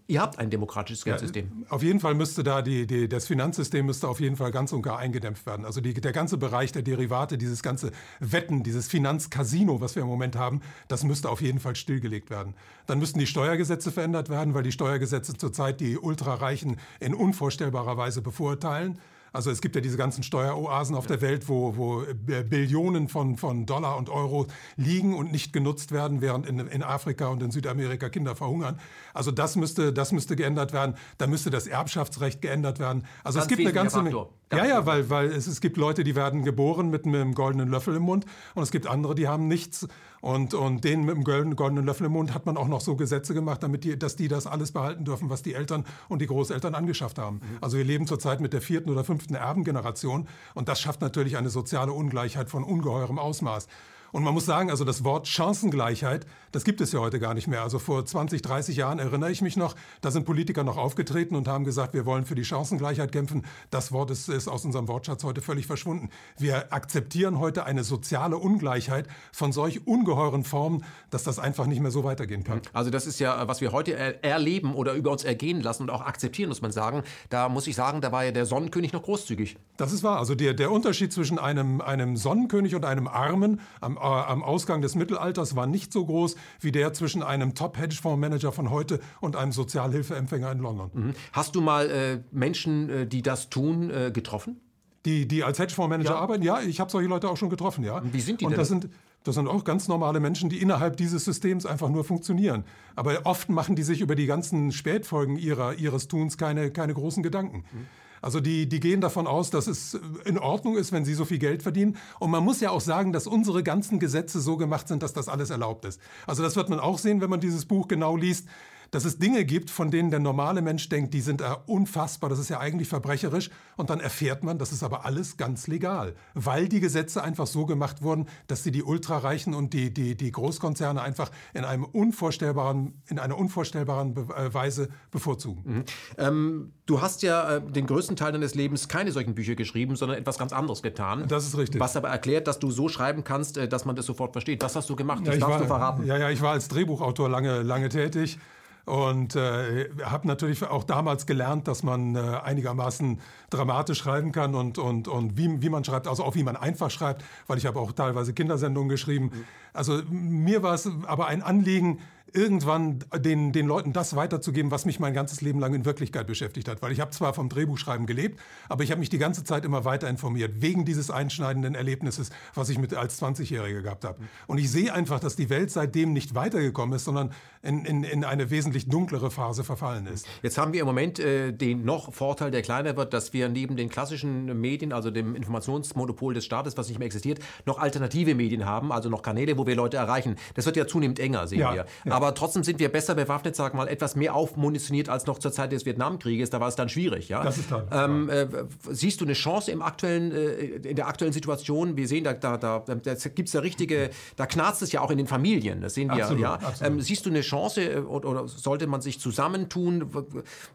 [0.07, 1.51] ihr habt ein demokratisches Geldsystem.
[1.63, 4.73] Ja, auf jeden Fall müsste da die, die, das Finanzsystem müsste auf jeden Fall ganz
[4.73, 5.65] und gar eingedämpft werden.
[5.65, 7.91] Also die, der ganze Bereich der Derivate, dieses ganze
[8.21, 12.55] Wetten, dieses Finanzcasino, was wir im Moment haben, das müsste auf jeden Fall stillgelegt werden.
[12.87, 18.23] Dann müssten die Steuergesetze verändert werden, weil die Steuergesetze zurzeit die Ultrareichen in unvorstellbarer Weise
[18.23, 18.99] bevorteilen.
[19.35, 23.37] Also es gibt ja diese ganzen Steueroasen auf der Welt, wo, wo äh, Billionen von,
[23.37, 27.51] von Dollar und Euro liegen und nicht genutzt werden, während in, in Afrika und in
[27.51, 28.79] Südamerika Kinder verhungern.
[29.13, 30.95] Also das müsste, das müsste geändert werden.
[31.19, 33.05] Da müsste das Erbschaftsrecht geändert werden.
[33.25, 34.27] Also Ganz es gibt eine ganze Menge.
[34.53, 37.97] Ja, ja, weil, weil es, es gibt Leute, die werden geboren mit einem goldenen Löffel
[37.97, 39.89] im Mund und es gibt andere, die haben nichts.
[40.25, 43.35] Und, und denen mit dem goldenen Löffel im Mund hat man auch noch so Gesetze
[43.35, 46.75] gemacht, damit die, dass die das alles behalten dürfen, was die Eltern und die Großeltern
[46.75, 47.43] angeschafft haben.
[47.43, 47.59] Mhm.
[47.61, 51.51] Also wir leben zurzeit mit der vierten oder fünften Erbengeneration und das schafft natürlich eine
[51.51, 53.69] soziale Ungleichheit von ungeheurem Ausmaß.
[54.15, 57.49] Und man muss sagen, also das Wort Chancengleichheit, das gibt es ja heute gar nicht
[57.49, 57.63] mehr.
[57.63, 61.49] Also vor 20, 30 Jahren erinnere ich mich noch, da sind Politiker noch aufgetreten und
[61.49, 63.45] haben gesagt, wir wollen für die Chancengleichheit kämpfen.
[63.73, 66.11] Das Wort ist, ist aus unserem Wortschatz heute völlig verschwunden.
[66.39, 71.91] Wir akzeptieren heute eine soziale Ungleichheit von solch ungeheuren Formen, dass das einfach nicht mehr
[71.91, 72.61] so weitergehen kann.
[72.73, 76.03] Also das ist ja, was wir heute erleben oder über uns ergehen lassen und auch
[76.03, 77.03] akzeptieren, muss man sagen.
[77.31, 79.57] Da muss ich sagen, da war ja der Sonnenkönig noch großzügig.
[79.77, 80.21] Das ist wahr.
[80.21, 84.95] Also der, der Unterschied zwischen einem, einem Sonnenkönig und einem Armen am am Ausgang des
[84.95, 90.53] Mittelalters war nicht so groß wie der zwischen einem Top-Hedgefondsmanager von heute und einem Sozialhilfeempfänger
[90.53, 90.91] in London.
[90.93, 91.15] Mhm.
[91.33, 94.61] Hast du mal äh, Menschen, äh, die das tun, äh, getroffen?
[95.05, 96.17] Die, die als Hedgefondsmanager ja.
[96.19, 96.43] arbeiten?
[96.43, 98.03] Ja, ich habe solche Leute auch schon getroffen, ja.
[98.05, 98.59] Wie sind die und denn?
[98.59, 98.89] Das sind,
[99.23, 102.65] das sind auch ganz normale Menschen, die innerhalb dieses Systems einfach nur funktionieren.
[102.97, 107.23] Aber oft machen die sich über die ganzen Spätfolgen ihrer, ihres Tuns keine, keine großen
[107.23, 107.65] Gedanken.
[107.73, 107.87] Mhm.
[108.25, 111.39] Also die, die gehen davon aus, dass es in Ordnung ist, wenn sie so viel
[111.39, 111.99] Geld verdienen.
[112.19, 115.29] Und man muss ja auch sagen, dass unsere ganzen Gesetze so gemacht sind, dass das
[115.29, 116.01] alles erlaubt ist.
[116.27, 118.49] Also das wird man auch sehen, wenn man dieses Buch genau liest
[118.95, 122.39] dass es Dinge gibt, von denen der normale Mensch denkt, die sind äh, unfassbar, das
[122.39, 123.51] ist ja eigentlich verbrecherisch.
[123.77, 127.67] Und dann erfährt man, das ist aber alles ganz legal, weil die Gesetze einfach so
[127.67, 133.03] gemacht wurden, dass sie die Ultrareichen und die, die, die Großkonzerne einfach in, einem unvorstellbaren,
[133.09, 135.63] in einer unvorstellbaren Be äh, Weise bevorzugen.
[135.65, 135.85] Mhm.
[136.17, 140.19] Ähm, du hast ja äh, den größten Teil deines Lebens keine solchen Bücher geschrieben, sondern
[140.19, 141.27] etwas ganz anderes getan.
[141.27, 141.81] Das ist richtig.
[141.81, 144.63] Was aber erklärt, dass du so schreiben kannst, äh, dass man das sofort versteht.
[144.63, 145.27] Was hast du gemacht?
[145.27, 146.07] Das ja, darfst war, du verraten.
[146.07, 148.39] Ja, ja, ich war als Drehbuchautor lange, lange tätig.
[148.85, 153.19] Und äh, habe natürlich auch damals gelernt, dass man äh, einigermaßen
[153.49, 156.91] dramatisch schreiben kann und, und, und wie, wie man schreibt, also auch wie man einfach
[156.91, 159.31] schreibt, weil ich habe auch teilweise Kindersendungen geschrieben.
[159.33, 159.45] Mhm.
[159.75, 162.01] Also mir war es aber ein Anliegen,
[162.35, 166.69] irgendwann den, den Leuten das weiterzugeben, was mich mein ganzes Leben lang in Wirklichkeit beschäftigt
[166.69, 166.83] hat.
[166.83, 169.85] Weil ich habe zwar vom Drehbuchschreiben gelebt, aber ich habe mich die ganze Zeit immer
[169.85, 174.19] weiter informiert, wegen dieses einschneidenden Erlebnisses, was ich mit als 20-Jähriger gehabt habe.
[174.49, 177.31] Und ich sehe einfach, dass die Welt seitdem nicht weitergekommen ist, sondern
[177.63, 180.27] in, in, in eine wesentlich dunklere Phase verfallen ist.
[180.43, 183.77] Jetzt haben wir im Moment äh, den noch Vorteil, der kleiner wird, dass wir neben
[183.77, 188.67] den klassischen Medien, also dem Informationsmonopol des Staates, was nicht mehr existiert, noch alternative Medien
[188.67, 190.37] haben, also noch Kanäle, wo wir Leute erreichen.
[190.55, 191.87] Das wird ja zunehmend enger, sehen ja, wir.
[192.05, 192.13] Ja.
[192.13, 195.53] Aber trotzdem sind wir besser bewaffnet, sagen wir mal, etwas mehr aufmunitioniert als noch zur
[195.53, 196.51] Zeit des Vietnamkrieges.
[196.51, 197.29] Da war es dann schwierig.
[197.29, 197.43] Ja?
[197.43, 197.87] Das ist toll.
[197.91, 198.47] Ähm, äh,
[198.91, 201.97] siehst du eine Chance im aktuellen, äh, in der aktuellen Situation?
[201.97, 205.11] Wir sehen, da, da, da, da gibt es ja richtige, da knarzt es ja auch
[205.11, 205.81] in den Familien.
[205.81, 206.59] Das sehen wir absolut, ja.
[206.81, 210.11] Ähm, siehst du eine Chance äh, oder, oder, sollte man sich zusammentun?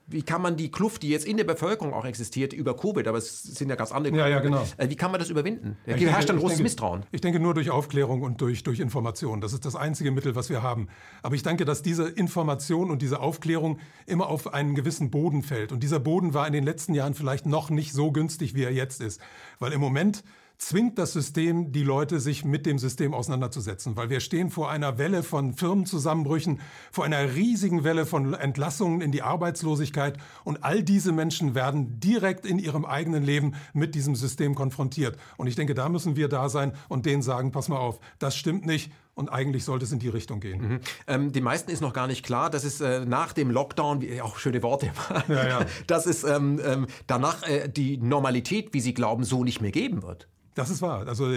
[0.07, 3.17] Wie kann man die Kluft, die jetzt in der Bevölkerung auch existiert, über Covid, aber
[3.17, 4.15] es sind ja ganz andere.
[4.15, 4.65] Ja, ja, genau.
[4.77, 5.77] Äh, wie kann man das überwinden?
[5.85, 7.05] Da herrscht ein großes denke, Misstrauen.
[7.11, 9.41] Ich denke nur durch Aufklärung und durch, durch Information.
[9.41, 10.87] Das ist das einzige Mittel, was wir haben.
[11.21, 15.71] Aber ich denke, dass diese Information und diese Aufklärung immer auf einen gewissen Boden fällt.
[15.71, 18.73] Und dieser Boden war in den letzten Jahren vielleicht noch nicht so günstig, wie er
[18.73, 19.21] jetzt ist.
[19.59, 20.23] Weil im Moment
[20.59, 24.97] zwingt das System die Leute, sich mit dem System auseinanderzusetzen, weil wir stehen vor einer
[24.97, 26.59] Welle von Firmenzusammenbrüchen,
[26.91, 32.45] vor einer riesigen Welle von Entlassungen in die Arbeitslosigkeit und all diese Menschen werden direkt
[32.45, 35.17] in ihrem eigenen Leben mit diesem System konfrontiert.
[35.37, 38.35] Und ich denke, da müssen wir da sein und denen sagen, pass mal auf, das
[38.35, 40.61] stimmt nicht und eigentlich sollte es in die Richtung gehen.
[40.61, 40.79] Mhm.
[41.07, 44.21] Ähm, den meisten ist noch gar nicht klar, dass es äh, nach dem Lockdown, wie,
[44.21, 44.91] auch schöne Worte,
[45.29, 45.65] ja, ja.
[45.87, 50.03] dass es ähm, ähm, danach äh, die Normalität, wie Sie glauben, so nicht mehr geben
[50.03, 50.27] wird.
[50.59, 51.07] Das ist wahr.
[51.07, 51.31] Also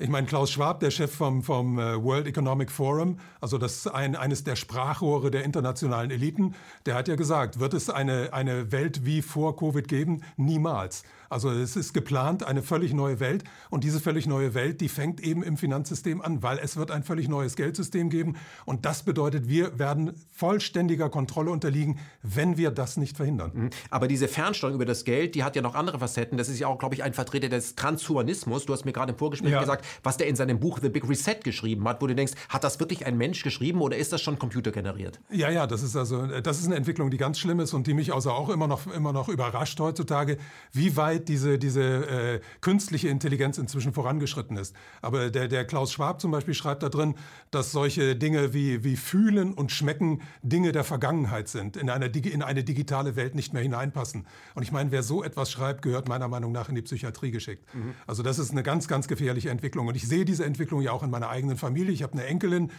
[0.00, 4.16] ich meine, Klaus Schwab, der Chef vom, vom äh, World Economic Forum, also das ein,
[4.16, 6.54] eines der Sprachrohre der internationalen Eliten,
[6.86, 10.22] der hat ja gesagt, wird es eine, eine Welt wie vor Covid geben?
[10.38, 11.02] Niemals.
[11.30, 13.44] Also es ist geplant, eine völlig neue Welt.
[13.70, 17.04] Und diese völlig neue Welt, die fängt eben im Finanzsystem an, weil es wird ein
[17.04, 18.36] völlig neues Geldsystem geben.
[18.64, 23.52] Und das bedeutet, wir werden vollständiger Kontrolle unterliegen, wenn wir das nicht verhindern.
[23.54, 23.70] Mhm.
[23.90, 26.36] Aber diese Fernsteuerung über das Geld, die hat ja noch andere Facetten.
[26.36, 28.66] Das ist ja auch, glaube ich, ein Vertreter des Transhumanismus.
[28.66, 29.60] Du hast mir gerade im Vorgespräch ja.
[29.60, 32.64] gesagt, was der in seinem Buch The Big Reset geschrieben hat, wo du denkst, hat
[32.64, 35.20] das wirklich ein Mensch geschrieben oder ist das schon computergeneriert?
[35.30, 37.94] Ja, ja, das ist also, das ist eine Entwicklung, die ganz schlimm ist und die
[37.94, 40.38] mich also auch immer noch, immer noch überrascht heutzutage,
[40.72, 44.74] wie weit weit diese, diese äh, künstliche Intelligenz inzwischen vorangeschritten ist.
[45.02, 47.14] Aber der, der Klaus Schwab zum Beispiel schreibt da drin,
[47.50, 52.42] dass solche Dinge wie, wie Fühlen und Schmecken Dinge der Vergangenheit sind, in eine, in
[52.42, 54.26] eine digitale Welt nicht mehr hineinpassen.
[54.54, 57.64] Und ich meine, wer so etwas schreibt, gehört meiner Meinung nach in die Psychiatrie geschickt.
[57.74, 57.94] Mhm.
[58.06, 59.79] Also das ist eine ganz, ganz gefährliche Entwicklung.
[59.88, 61.92] Und ich sehe diese Entwicklung ja auch in meiner eigenen Familie.
[61.92, 62.70] Ich habe eine Enkelin,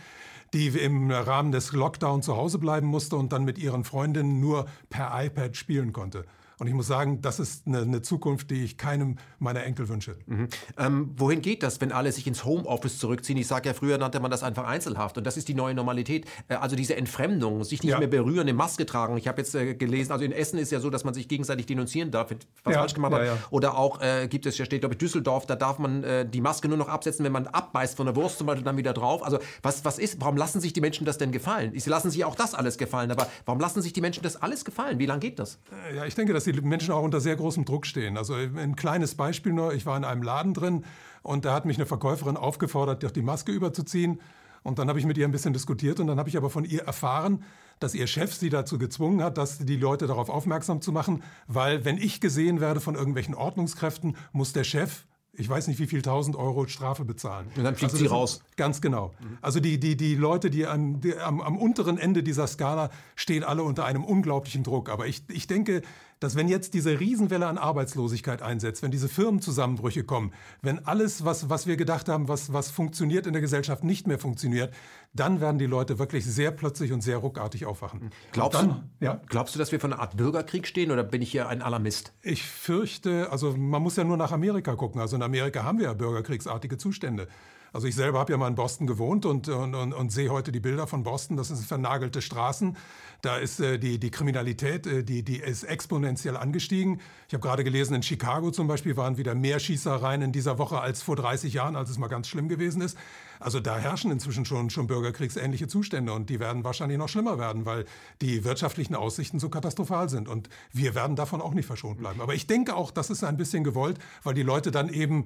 [0.53, 4.65] die im Rahmen des Lockdown zu Hause bleiben musste und dann mit ihren Freundinnen nur
[4.89, 6.25] per iPad spielen konnte.
[6.61, 10.17] Und ich muss sagen, das ist eine, eine Zukunft, die ich keinem meiner Enkel wünsche.
[10.27, 10.47] Mhm.
[10.77, 13.35] Ähm, wohin geht das, wenn alle sich ins Homeoffice zurückziehen?
[13.39, 15.17] Ich sage ja, früher nannte man das einfach Einzelhaft.
[15.17, 16.27] Und das ist die neue Normalität.
[16.49, 17.97] Äh, also diese Entfremdung, sich nicht ja.
[17.97, 19.17] mehr berühren, eine Maske tragen.
[19.17, 21.65] Ich habe jetzt äh, gelesen, also in Essen ist ja so, dass man sich gegenseitig
[21.65, 22.29] denunzieren darf,
[22.63, 22.81] was ja.
[22.81, 23.25] falsch gemacht hat.
[23.25, 26.29] Ja, Oder auch äh, gibt es ja, steht glaube ich, Düsseldorf, da darf man äh,
[26.29, 28.93] die Maske nur noch absetzen, wenn man abbeißt von der Wurst zum Beispiel dann wieder
[28.93, 29.23] drauf.
[29.23, 31.73] Also was, was ist, warum lassen sich die Menschen das denn gefallen?
[31.75, 34.63] Sie lassen sich auch das alles gefallen, aber warum lassen sich die Menschen das alles
[34.63, 34.99] gefallen?
[34.99, 35.57] Wie lange geht das?
[35.89, 38.17] Äh, ja, ich denke, dass die Menschen auch unter sehr großem Druck stehen.
[38.17, 40.85] Also ein kleines Beispiel nur, ich war in einem Laden drin
[41.23, 44.19] und da hat mich eine Verkäuferin aufgefordert, die Maske überzuziehen.
[44.63, 46.65] Und dann habe ich mit ihr ein bisschen diskutiert und dann habe ich aber von
[46.65, 47.43] ihr erfahren,
[47.79, 51.83] dass ihr Chef sie dazu gezwungen hat, dass die Leute darauf aufmerksam zu machen, weil
[51.83, 56.01] wenn ich gesehen werde von irgendwelchen Ordnungskräften, muss der Chef ich weiß nicht, wie viel
[56.01, 57.47] tausend Euro Strafe bezahlen.
[57.55, 58.41] Und dann fliegt also sie raus.
[58.57, 59.13] Ganz genau.
[59.19, 59.37] Mhm.
[59.41, 63.43] Also die, die, die Leute, die, an, die am, am, unteren Ende dieser Skala stehen
[63.43, 64.89] alle unter einem unglaublichen Druck.
[64.89, 65.83] Aber ich, ich denke,
[66.21, 70.31] dass wenn jetzt diese Riesenwelle an Arbeitslosigkeit einsetzt, wenn diese Firmenzusammenbrüche kommen,
[70.61, 74.19] wenn alles, was, was wir gedacht haben, was, was funktioniert in der Gesellschaft, nicht mehr
[74.19, 74.71] funktioniert,
[75.13, 78.11] dann werden die Leute wirklich sehr plötzlich und sehr ruckartig aufwachen.
[78.31, 79.19] Glaubst, dann, du, ja?
[79.27, 82.13] glaubst du, dass wir vor einer Art Bürgerkrieg stehen oder bin ich hier ein Alarmist?
[82.21, 85.01] Ich fürchte, also man muss ja nur nach Amerika gucken.
[85.01, 87.27] Also in Amerika haben wir ja bürgerkriegsartige Zustände.
[87.73, 90.51] Also ich selber habe ja mal in Boston gewohnt und, und, und, und, sehe heute
[90.51, 91.37] die Bilder von Boston.
[91.37, 92.75] Das sind vernagelte Straßen.
[93.21, 96.99] Da ist äh, die, die Kriminalität, äh, die, die ist exponentiell angestiegen.
[97.29, 100.81] Ich habe gerade gelesen, in Chicago zum Beispiel waren wieder mehr Schießereien in dieser Woche
[100.81, 102.97] als vor 30 Jahren, als es mal ganz schlimm gewesen ist.
[103.39, 107.65] Also da herrschen inzwischen schon, schon bürgerkriegsähnliche Zustände und die werden wahrscheinlich noch schlimmer werden,
[107.65, 107.85] weil
[108.21, 110.27] die wirtschaftlichen Aussichten so katastrophal sind.
[110.27, 112.19] Und wir werden davon auch nicht verschont bleiben.
[112.19, 115.25] Aber ich denke auch, das ist ein bisschen gewollt, weil die Leute dann eben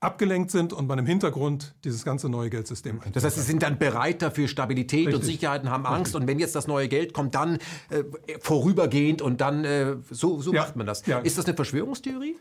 [0.00, 3.16] abgelenkt sind und man im Hintergrund dieses ganze neue Geldsystem einführt.
[3.16, 5.14] Das heißt, sie sind dann bereit dafür Stabilität Richtig.
[5.14, 6.06] und Sicherheit und haben Angst.
[6.06, 6.20] Richtig.
[6.22, 7.58] Und wenn jetzt das neue Geld kommt, dann
[7.90, 8.04] äh,
[8.40, 10.62] vorübergehend und dann äh, so, so ja.
[10.62, 11.04] macht man das.
[11.04, 11.18] Ja.
[11.18, 12.36] Ist das eine Verschwörungstheorie?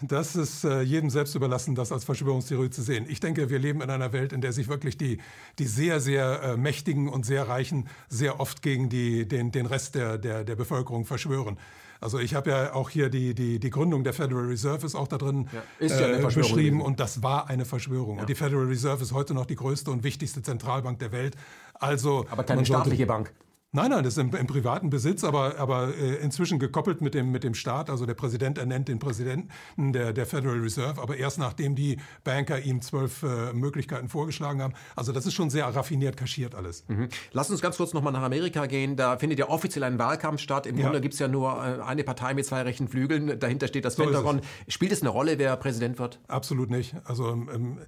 [0.00, 3.06] Das ist äh, jedem selbst überlassen, das als Verschwörungstheorie zu sehen.
[3.08, 5.18] Ich denke, wir leben in einer Welt, in der sich wirklich die,
[5.58, 9.94] die sehr, sehr äh, Mächtigen und sehr Reichen sehr oft gegen die, den, den Rest
[9.94, 11.58] der, der, der Bevölkerung verschwören.
[12.06, 15.08] Also ich habe ja auch hier die, die, die Gründung der Federal Reserve ist auch
[15.08, 18.14] da drin ja, ist ja äh, beschrieben und das war eine Verschwörung.
[18.14, 18.20] Ja.
[18.20, 21.34] Und die Federal Reserve ist heute noch die größte und wichtigste Zentralbank der Welt.
[21.74, 23.32] Also, Aber keine staatliche Bank.
[23.76, 27.30] Nein, nein, das ist im, im privaten Besitz, aber, aber äh, inzwischen gekoppelt mit dem,
[27.30, 27.90] mit dem Staat.
[27.90, 32.58] Also der Präsident ernennt den Präsidenten der, der Federal Reserve, aber erst nachdem die Banker
[32.58, 34.72] ihm zwölf äh, Möglichkeiten vorgeschlagen haben.
[34.96, 36.84] Also das ist schon sehr raffiniert kaschiert alles.
[36.88, 37.10] Mhm.
[37.32, 38.96] Lass uns ganz kurz nochmal nach Amerika gehen.
[38.96, 40.66] Da findet ja offiziell ein Wahlkampf statt.
[40.66, 40.84] Im ja.
[40.84, 43.38] Grunde gibt es ja nur äh, eine Partei mit zwei rechten Flügeln.
[43.38, 44.40] Dahinter steht das so Pentagon.
[44.68, 46.18] Spielt es eine Rolle, wer Präsident wird?
[46.28, 46.94] Absolut nicht.
[47.04, 47.80] Also ähm,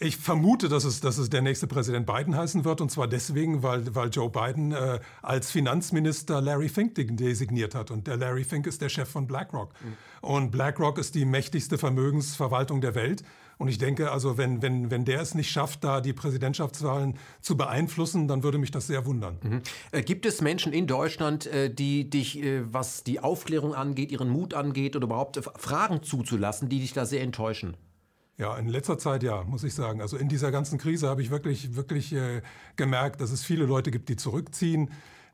[0.00, 2.80] ich vermute, dass es, dass es der nächste Präsident Biden heißen wird.
[2.80, 7.90] Und zwar deswegen, weil, weil Joe Biden äh, als Finanzminister Larry Fink designiert hat.
[7.90, 9.72] Und der Larry Fink ist der Chef von BlackRock.
[9.82, 9.96] Mhm.
[10.20, 13.24] Und BlackRock ist die mächtigste Vermögensverwaltung der Welt.
[13.58, 17.56] Und ich denke, also wenn, wenn, wenn der es nicht schafft, da die Präsidentschaftswahlen zu
[17.56, 19.38] beeinflussen, dann würde mich das sehr wundern.
[19.42, 19.62] Mhm.
[19.90, 24.28] Äh, gibt es Menschen in Deutschland, äh, die dich, äh, was die Aufklärung angeht, ihren
[24.28, 27.76] Mut angeht oder überhaupt Fragen zuzulassen, die dich da sehr enttäuschen?
[28.38, 30.00] Ja, in letzter Zeit ja, muss ich sagen.
[30.00, 32.40] Also in dieser ganzen Krise habe ich wirklich, wirklich äh,
[32.76, 34.90] gemerkt, dass es viele Leute gibt, die zurückziehen,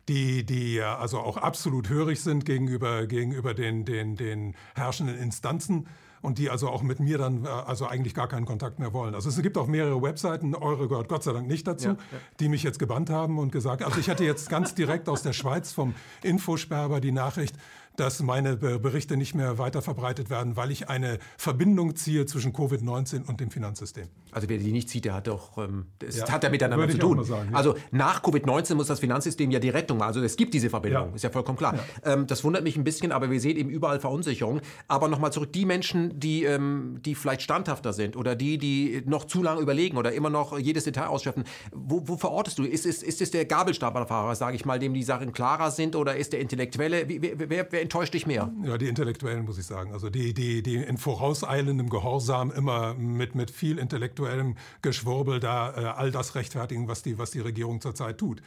[0.09, 5.87] die, die also auch absolut hörig sind gegenüber, gegenüber den, den, den herrschenden Instanzen
[6.25, 9.15] und die also auch mit mir dann äh, also eigentlich gar keinen Kontakt mehr wollen.
[9.15, 12.19] Also es gibt auch mehrere Webseiten, eure gehört Gott sei Dank nicht dazu, ja, ja.
[12.41, 15.35] die mich jetzt gebannt haben und gesagt, also ich hatte jetzt ganz direkt aus der
[15.35, 17.55] Schweiz vom Infosperber die Nachricht,
[17.97, 23.27] dass meine Berichte nicht mehr weiter verbreitet werden, weil ich eine Verbindung ziehe zwischen Covid-19
[23.27, 24.09] und dem Finanzsystem.
[24.33, 26.99] Also wer die nicht zieht, der hat doch, ähm, das ja, hat ja miteinander zu
[26.99, 27.25] tun.
[27.25, 27.57] Sagen, ja.
[27.57, 30.09] Also nach Covid-19 muss das Finanzsystem ja die Rettung machen.
[30.09, 31.15] Also es gibt diese Verbindung, ja.
[31.15, 31.79] ist ja vollkommen klar.
[32.05, 34.61] Ähm, das wundert mich ein bisschen, aber wir sehen eben überall Verunsicherung.
[34.89, 39.25] Aber nochmal zurück, die Menschen, die, ähm, die vielleicht standhafter sind oder die, die noch
[39.25, 42.65] zu lange überlegen oder immer noch jedes Detail ausschöpfen, wo, wo verortest du?
[42.65, 46.17] Ist, ist, ist es der Gabelstaplerfahrer, sage ich mal, dem die Sachen klarer sind oder
[46.17, 47.09] ist der Intellektuelle?
[47.09, 48.53] Wer, wer, wer enttäuscht dich mehr?
[48.65, 49.93] Ja, die Intellektuellen, muss ich sagen.
[49.93, 55.85] Also die, die, die in vorauseilendem Gehorsam immer mit, mit viel intellektuellem Geschwurbel da äh,
[55.87, 58.43] all das rechtfertigen, was die, was die Regierung zurzeit tut.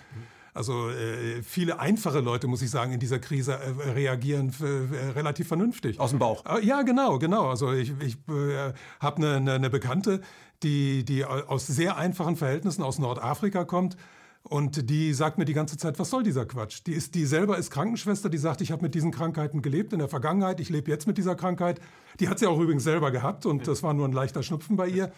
[0.54, 5.47] Also äh, viele einfache Leute, muss ich sagen, in dieser Krise äh, reagieren äh, relativ
[5.47, 6.00] vernünftig.
[6.00, 6.43] Aus dem Bauch.
[6.45, 7.50] Äh, ja, genau, genau.
[7.50, 10.21] Also ich, ich äh, habe eine, eine, eine Bekannte,
[10.63, 13.97] die, die aus sehr einfachen Verhältnissen aus Nordafrika kommt
[14.50, 16.80] und die sagt mir die ganze Zeit, was soll dieser Quatsch?
[16.86, 20.00] Die, ist, die selber ist Krankenschwester, die sagt, ich habe mit diesen Krankheiten gelebt in
[20.00, 21.82] der Vergangenheit, ich lebe jetzt mit dieser Krankheit.
[22.22, 24.88] Die hat sie auch übrigens selber gehabt und das war nur ein leichter Schnupfen bei
[24.88, 25.12] ihr.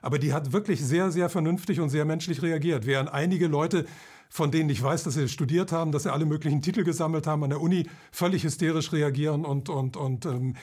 [0.00, 2.86] Aber die hat wirklich sehr, sehr vernünftig und sehr menschlich reagiert.
[2.86, 3.84] Während einige Leute,
[4.28, 7.42] von denen ich weiß, dass sie studiert haben, dass sie alle möglichen Titel gesammelt haben
[7.42, 9.44] an der Uni, völlig hysterisch reagieren.
[9.44, 10.54] Und, und, und ähm,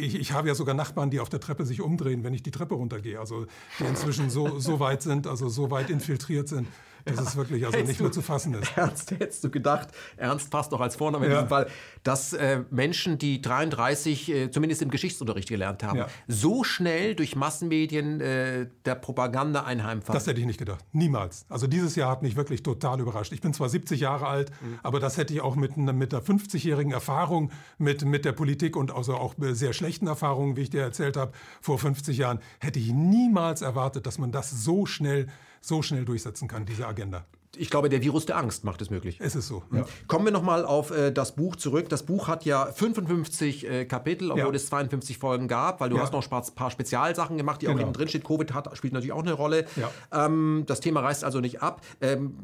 [0.00, 2.50] ich, ich habe ja sogar Nachbarn, die auf der Treppe sich umdrehen, wenn ich die
[2.50, 3.20] Treppe runtergehe.
[3.20, 3.46] Also
[3.78, 6.66] die inzwischen so, so weit sind, also so weit infiltriert sind
[7.06, 8.76] dass es wirklich also nicht mehr zu fassen ist.
[8.76, 11.68] Ernst, hättest du gedacht, Ernst passt doch als Vorname in diesem Fall,
[12.02, 16.08] dass äh, Menschen, die 33 äh, zumindest im Geschichtsunterricht gelernt haben, ja.
[16.28, 20.16] so schnell durch Massenmedien äh, der Propaganda einheimfallen?
[20.16, 20.84] Das hätte ich nicht gedacht.
[20.92, 21.46] Niemals.
[21.48, 23.32] Also dieses Jahr hat mich wirklich total überrascht.
[23.32, 24.78] Ich bin zwar 70 Jahre alt, mhm.
[24.82, 28.92] aber das hätte ich auch mit, mit einer 50-jährigen Erfahrung mit, mit der Politik und
[28.92, 32.92] also auch sehr schlechten Erfahrungen, wie ich dir erzählt habe, vor 50 Jahren, hätte ich
[32.92, 35.26] niemals erwartet, dass man das so schnell
[35.66, 37.24] so schnell durchsetzen kann, diese Agenda.
[37.58, 39.18] Ich glaube, der Virus der Angst macht es möglich.
[39.20, 39.62] Es ist so.
[39.72, 39.86] Ja.
[40.08, 41.88] Kommen wir nochmal auf äh, das Buch zurück.
[41.88, 44.52] Das Buch hat ja 55 äh, Kapitel, obwohl ja.
[44.52, 46.02] es 52 Folgen gab, weil du ja.
[46.02, 47.78] hast noch ein paar Spezialsachen gemacht, die genau.
[47.78, 48.24] auch eben drin steht.
[48.24, 49.66] Covid hat, spielt natürlich auch eine Rolle.
[50.12, 51.80] Ähm, das Thema reißt also nicht ab.
[52.00, 52.34] Ähm,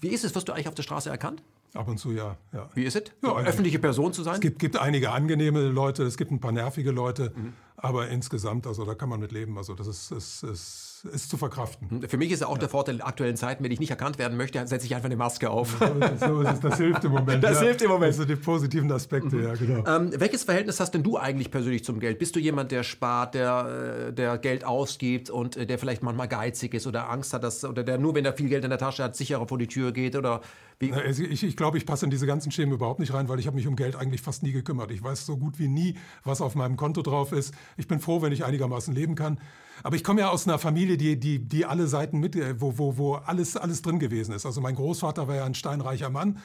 [0.00, 0.34] wie ist es?
[0.34, 1.42] Wirst du eigentlich auf der Straße erkannt?
[1.74, 2.36] Ab und zu ja.
[2.74, 3.04] Wie ist es?
[3.22, 4.34] So, öffentliche Person zu sein?
[4.34, 7.52] Es gibt, gibt, einige angenehme Leute, es gibt ein paar nervige Leute, mhm.
[7.78, 9.56] Aber insgesamt, also da kann man mit leben.
[9.56, 11.90] Also das ist, ist, ist ist, zu verkraften.
[11.90, 12.60] Hm, für mich ist ja auch ja.
[12.60, 15.16] der Vorteil in aktuellen Zeiten, wenn ich nicht erkannt werden möchte, setze ich einfach eine
[15.16, 15.76] Maske auf.
[16.18, 17.44] So ist es, das hilft im Moment.
[17.48, 17.66] Das ja.
[17.66, 18.12] hilft im Moment.
[18.12, 19.44] Also die positiven Aspekte, mhm.
[19.44, 19.84] ja, genau.
[19.86, 22.18] Ähm, welches Verhältnis hast denn du eigentlich persönlich zum Geld?
[22.18, 26.28] Bist du jemand, der spart, der, äh, der Geld ausgibt und äh, der vielleicht manchmal
[26.28, 28.78] geizig ist oder Angst hat, dass, oder der nur, wenn er viel Geld in der
[28.78, 30.16] Tasche hat, sicherer vor die Tür geht?
[30.16, 30.40] Oder
[30.80, 30.92] wie?
[30.92, 33.46] Also ich, ich glaube, ich passe in diese ganzen Schemen überhaupt nicht rein, weil ich
[33.46, 34.90] habe mich um Geld eigentlich fast nie gekümmert.
[34.90, 37.54] Ich weiß so gut wie nie, was auf meinem Konto drauf ist.
[37.76, 39.38] Ich bin froh, wenn ich einigermaßen leben kann.
[39.82, 42.78] Aber ich komme ja aus einer Familie, die, die, die alle Seiten mit, äh, wo,
[42.78, 44.46] wo, wo alles, alles drin gewesen ist.
[44.46, 46.38] Also mein Großvater war ja ein steinreicher Mann.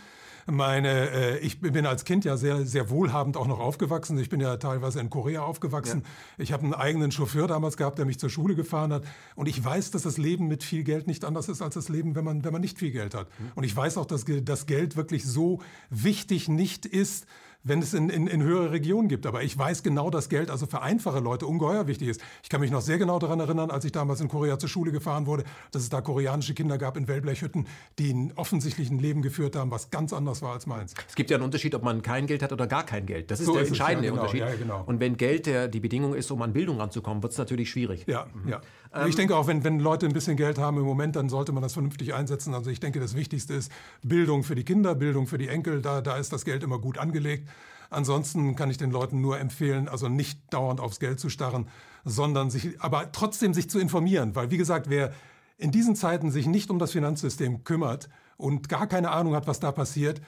[0.45, 4.17] Meine, äh, ich bin als Kind ja sehr, sehr wohlhabend auch noch aufgewachsen.
[4.17, 6.03] Ich bin ja teilweise in Korea aufgewachsen.
[6.03, 6.43] Ja.
[6.43, 9.03] Ich habe einen eigenen Chauffeur damals gehabt, der mich zur Schule gefahren hat.
[9.35, 12.15] Und ich weiß, dass das Leben mit viel Geld nicht anders ist als das Leben,
[12.15, 13.27] wenn man, wenn man nicht viel Geld hat.
[13.39, 13.51] Mhm.
[13.55, 17.25] Und ich weiß auch, dass das Geld wirklich so wichtig nicht ist,
[17.63, 19.25] wenn es in, in, in höhere Regionen gibt.
[19.25, 22.21] Aber ich weiß genau, dass Geld also für einfache Leute ungeheuer wichtig ist.
[22.43, 24.91] Ich kann mich noch sehr genau daran erinnern, als ich damals in Korea zur Schule
[24.91, 27.67] gefahren wurde, dass es da koreanische Kinder gab in Wellblechhütten,
[27.99, 30.93] die ein offensichtlich Leben geführt haben, was ganz anders war als meins.
[31.07, 33.31] Es gibt ja einen Unterschied, ob man kein Geld hat oder gar kein Geld.
[33.31, 34.41] Das ist so der ist entscheidende es, ja, genau, Unterschied.
[34.41, 34.83] Ja, genau.
[34.85, 38.05] Und wenn Geld der, die Bedingung ist, um an Bildung ranzukommen, wird es natürlich schwierig.
[38.07, 38.49] Ja, mhm.
[38.49, 38.61] ja.
[38.93, 41.51] Ähm, ich denke auch, wenn, wenn Leute ein bisschen Geld haben im Moment, dann sollte
[41.51, 42.53] man das vernünftig einsetzen.
[42.53, 43.71] Also ich denke, das Wichtigste ist
[44.03, 45.81] Bildung für die Kinder, Bildung für die Enkel.
[45.81, 47.49] Da, da ist das Geld immer gut angelegt.
[47.89, 51.67] Ansonsten kann ich den Leuten nur empfehlen, also nicht dauernd aufs Geld zu starren,
[52.03, 54.35] sondern sich, aber trotzdem sich zu informieren.
[54.35, 55.13] Weil, wie gesagt, wer
[55.57, 59.59] in diesen Zeiten sich nicht um das Finanzsystem kümmert und gar keine Ahnung hat, was
[59.59, 60.21] da passiert,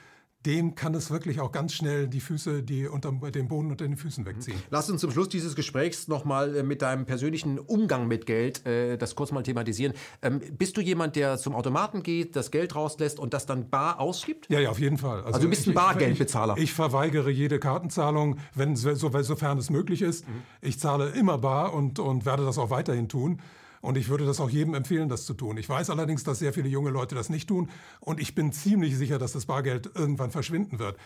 [0.46, 3.96] dem kann es wirklich auch ganz schnell die Füße, die unter dem Boden unter den
[3.96, 4.56] Füßen wegziehen.
[4.70, 8.96] Lass uns zum Schluss dieses Gesprächs nochmal äh, mit deinem persönlichen Umgang mit Geld äh,
[8.96, 9.92] das kurz mal thematisieren.
[10.22, 14.00] Ähm, bist du jemand, der zum Automaten geht, das Geld rauslässt und das dann bar
[14.00, 14.48] ausgibt?
[14.48, 15.18] Ja, ja, auf jeden Fall.
[15.18, 16.54] Also, also du bist ein Bargeldbezahler.
[16.54, 20.28] Ich, ich, ich, verweigere jede Kartenzahlung, wenn, so, sofern es möglich ist.
[20.28, 20.42] Mhm.
[20.60, 23.40] Ich zahle immer bar und, und werde das auch weiterhin tun.
[23.86, 25.56] Und ich würde das auch jedem empfehlen, das zu tun.
[25.58, 27.70] Ich weiß allerdings, dass sehr viele junge Leute das nicht tun.
[28.00, 30.96] Und ich bin ziemlich sicher, dass das Bargeld irgendwann verschwinden wird.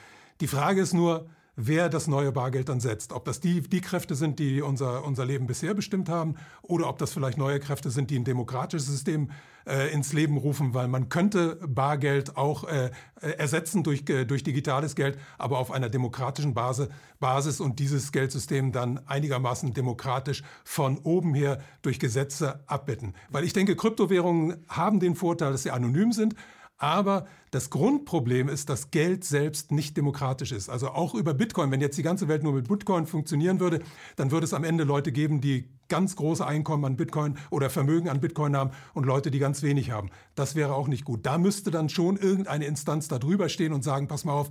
[0.40, 1.29] Die Frage ist nur,
[1.66, 3.12] wer das neue Bargeld dann setzt.
[3.12, 6.99] Ob das die, die Kräfte sind, die unser, unser Leben bisher bestimmt haben, oder ob
[6.99, 9.31] das vielleicht neue Kräfte sind, die ein demokratisches System
[9.66, 14.42] äh, ins Leben rufen, weil man könnte Bargeld auch äh, äh ersetzen durch, äh, durch
[14.42, 20.99] digitales Geld, aber auf einer demokratischen Base, Basis und dieses Geldsystem dann einigermaßen demokratisch von
[20.99, 23.14] oben her durch Gesetze abbetten.
[23.29, 26.35] Weil ich denke, Kryptowährungen haben den Vorteil, dass sie anonym sind,
[26.81, 30.71] aber das Grundproblem ist, dass Geld selbst nicht demokratisch ist.
[30.71, 31.71] Also auch über Bitcoin.
[31.71, 33.81] Wenn jetzt die ganze Welt nur mit Bitcoin funktionieren würde,
[34.16, 38.09] dann würde es am Ende Leute geben, die ganz große Einkommen an Bitcoin oder Vermögen
[38.09, 40.11] an Bitcoin haben und Leute, die ganz wenig haben.
[40.35, 41.27] Das wäre auch nicht gut.
[41.27, 44.49] Da müsste dann schon irgendeine Instanz da drüber stehen und sagen, pass mal auf,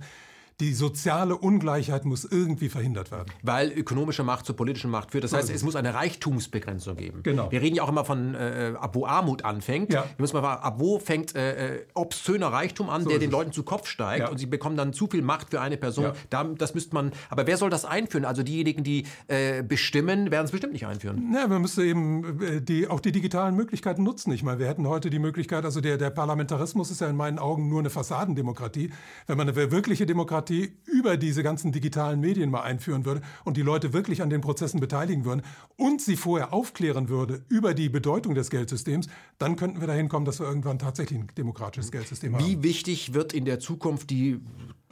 [0.60, 3.32] die soziale Ungleichheit muss irgendwie verhindert werden.
[3.42, 5.24] Weil ökonomische Macht zur politischen Macht führt.
[5.24, 7.22] Das heißt, es muss eine Reichtumsbegrenzung geben.
[7.22, 7.50] Genau.
[7.50, 9.92] Wir reden ja auch immer von, äh, ab wo Armut anfängt.
[9.92, 10.02] Ja.
[10.02, 13.30] Wir müssen mal fragen, ab wo fängt äh, äh obszöner Reichtum an, so der den.
[13.30, 14.28] Leuten zu Kopf steigt ja.
[14.28, 16.04] und sie bekommen dann zu viel Macht für eine Person.
[16.04, 16.14] Ja.
[16.28, 18.24] Da, das müsste man, aber wer soll das einführen?
[18.24, 21.32] Also diejenigen, die äh, bestimmen, werden es bestimmt nicht einführen.
[21.34, 24.32] Ja, man müsste eben äh, die, auch die digitalen Möglichkeiten nutzen.
[24.32, 27.38] Ich meine, wir hätten heute die Möglichkeit, also der, der Parlamentarismus ist ja in meinen
[27.38, 28.90] Augen nur eine Fassadendemokratie.
[29.26, 33.56] Wenn man eine wirkliche Demokratie Demokratie über diese ganzen digitalen Medien mal einführen würde und
[33.56, 35.42] die Leute wirklich an den Prozessen beteiligen würden
[35.76, 39.08] und sie vorher aufklären würde über die Bedeutung des Geldsystems,
[39.38, 42.44] dann könnten wir dahin kommen, dass wir irgendwann tatsächlich ein demokratisches Geldsystem haben.
[42.44, 44.40] Wie wichtig wird in der Zukunft die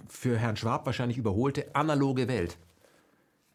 [0.08, 2.56] für Herrn Schwab wahrscheinlich überholte analoge Welt?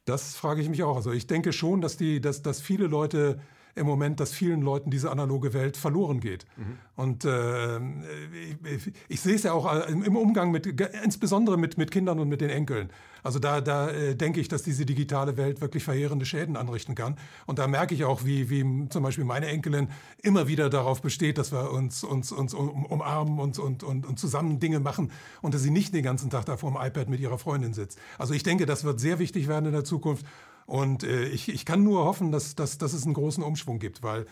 [0.05, 0.97] Das frage ich mich auch.
[0.97, 3.39] Also ich denke schon, dass, die, dass, dass viele Leute
[3.75, 6.45] im Moment, dass vielen Leuten diese analoge Welt verloren geht.
[6.57, 6.77] Mhm.
[6.95, 10.67] Und äh, ich, ich, sehe es ja auch äh, im Umgang mit,
[11.03, 12.89] insbesondere mit, mit Kindern und mit den Enkeln.
[13.23, 17.17] Also da, da äh, denke ich, dass diese digitale Welt wirklich verheerende Schäden anrichten kann.
[17.45, 19.87] Und da merke ich auch, wie, wie zum Beispiel meine Enkelin
[20.21, 24.19] immer wieder darauf besteht, dass wir uns, uns, uns um, umarmen und, und, und, und
[24.19, 27.21] zusammen Dinge machen und dass sie nicht den ganzen Tag da vor dem iPad mit
[27.21, 27.97] ihrer Freundin sitzt.
[28.17, 30.25] Also ich denke, das wird sehr wichtig werden in der Zukunft.
[30.65, 34.03] Und äh, ich, ich kann nur hoffen, dass, dass, dass es einen großen Umschwung gibt,
[34.03, 34.25] weil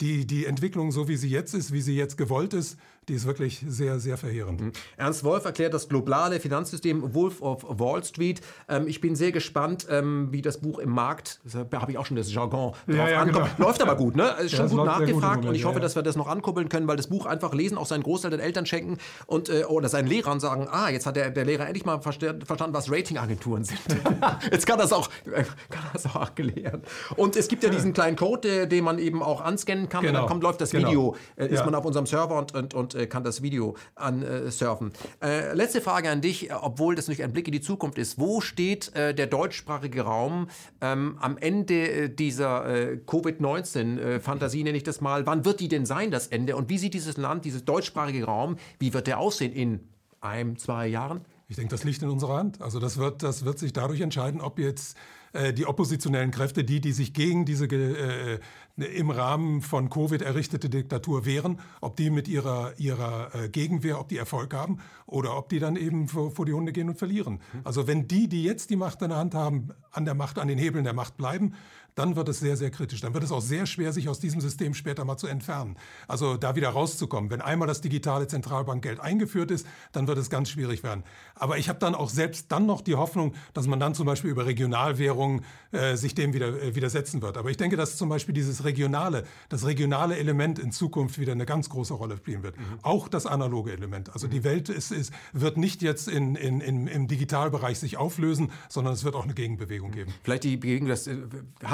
[0.00, 3.26] die, die Entwicklung, so wie sie jetzt ist, wie sie jetzt gewollt ist, die ist
[3.26, 4.60] wirklich sehr, sehr verheerend.
[4.60, 4.72] Mhm.
[4.96, 8.40] Ernst Wolf erklärt das globale Finanzsystem Wolf of Wall Street.
[8.68, 12.06] Ähm, ich bin sehr gespannt, ähm, wie das Buch im Markt, da habe ich auch
[12.06, 13.46] schon das Jargon drauf ja, ja, genau.
[13.58, 14.34] Läuft aber gut, ne?
[14.40, 16.86] Ist schon ja, gut nachgefragt gut und ich hoffe, dass wir das noch ankuppeln können,
[16.86, 20.08] weil das Buch einfach lesen, auch seinen Großteil den Eltern schenken und äh, oder seinen
[20.08, 23.80] Lehrern sagen, ah, jetzt hat der, der Lehrer endlich mal verstanden, was Ratingagenturen sind.
[24.50, 26.82] jetzt kann das auch, äh, kann das auch erklären.
[27.16, 30.10] Und es gibt ja diesen kleinen Code, den man eben auch anscannen kann genau.
[30.10, 30.88] und dann kommt, läuft das genau.
[30.88, 34.92] Video, äh, ist man auf unserem Server und, und, und äh, kann das Video ansurfen.
[35.22, 38.18] Äh, letzte Frage an dich, obwohl das nicht ein Blick in die Zukunft ist.
[38.18, 40.48] Wo steht äh, der deutschsprachige Raum
[40.80, 45.26] ähm, am Ende äh, dieser äh, Covid-19-Fantasie, nenne ich das mal?
[45.26, 46.56] Wann wird die denn sein, das Ende?
[46.56, 49.80] Und wie sieht dieses Land, dieses deutschsprachige Raum, wie wird der aussehen in
[50.20, 51.24] einem, zwei Jahren?
[51.48, 52.62] Ich denke, das liegt in unserer Hand.
[52.62, 54.96] Also das wird, das wird sich dadurch entscheiden, ob jetzt
[55.32, 58.38] äh, die oppositionellen Kräfte, die, die sich gegen diese äh,
[58.80, 64.08] im Rahmen von Covid errichtete Diktatur wehren, ob die mit ihrer, ihrer äh, Gegenwehr, ob
[64.08, 67.40] die Erfolg haben oder ob die dann eben vor, vor die Hunde gehen und verlieren.
[67.64, 70.48] Also wenn die, die jetzt die Macht in der Hand haben, an der Macht, an
[70.48, 71.54] den Hebeln der Macht bleiben,
[71.94, 73.00] dann wird es sehr, sehr kritisch.
[73.00, 75.76] Dann wird es auch sehr schwer, sich aus diesem System später mal zu entfernen.
[76.08, 77.30] Also da wieder rauszukommen.
[77.30, 81.04] Wenn einmal das digitale Zentralbankgeld eingeführt ist, dann wird es ganz schwierig werden.
[81.34, 84.30] Aber ich habe dann auch selbst dann noch die Hoffnung, dass man dann zum Beispiel
[84.30, 87.36] über Regionalwährungen äh, sich dem wieder äh, widersetzen wird.
[87.36, 91.46] Aber ich denke, dass zum Beispiel dieses regionale, das regionale Element in Zukunft wieder eine
[91.46, 92.58] ganz große Rolle spielen wird.
[92.58, 92.64] Mhm.
[92.82, 94.12] Auch das analoge Element.
[94.12, 94.32] Also mhm.
[94.32, 98.94] die Welt ist, ist, wird nicht jetzt in, in, in, im Digitalbereich sich auflösen, sondern
[98.94, 100.12] es wird auch eine Gegenbewegung geben.
[100.22, 101.16] Vielleicht die Bewegung, das, äh,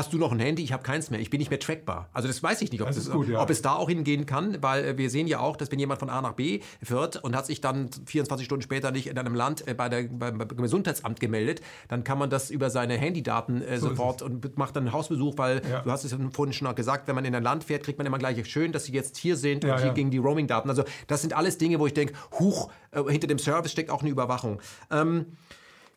[0.07, 0.62] hast du noch ein Handy?
[0.62, 1.19] Ich habe keins mehr.
[1.19, 2.09] Ich bin nicht mehr trackbar.
[2.12, 3.42] Also das weiß ich nicht, ob, das das, gut, ja.
[3.42, 5.99] ob es da auch hingehen kann, weil äh, wir sehen ja auch, dass wenn jemand
[5.99, 9.35] von A nach B fährt und hat sich dann 24 Stunden später nicht in einem
[9.35, 13.62] Land äh, bei der, beim, beim Gesundheitsamt gemeldet, dann kann man das über seine Handydaten
[13.62, 15.81] äh, so sofort und macht dann einen Hausbesuch, weil ja.
[15.81, 18.18] du hast es vorhin schon gesagt, wenn man in ein Land fährt, kriegt man immer
[18.18, 20.68] gleich schön, dass sie jetzt hier sind ja, und hier gegen die Roaming-Daten.
[20.68, 24.03] Also das sind alles Dinge, wo ich denke, huch, äh, hinter dem Service steckt auch
[24.03, 24.61] eine Überwachung.
[24.93, 25.26] Ähm,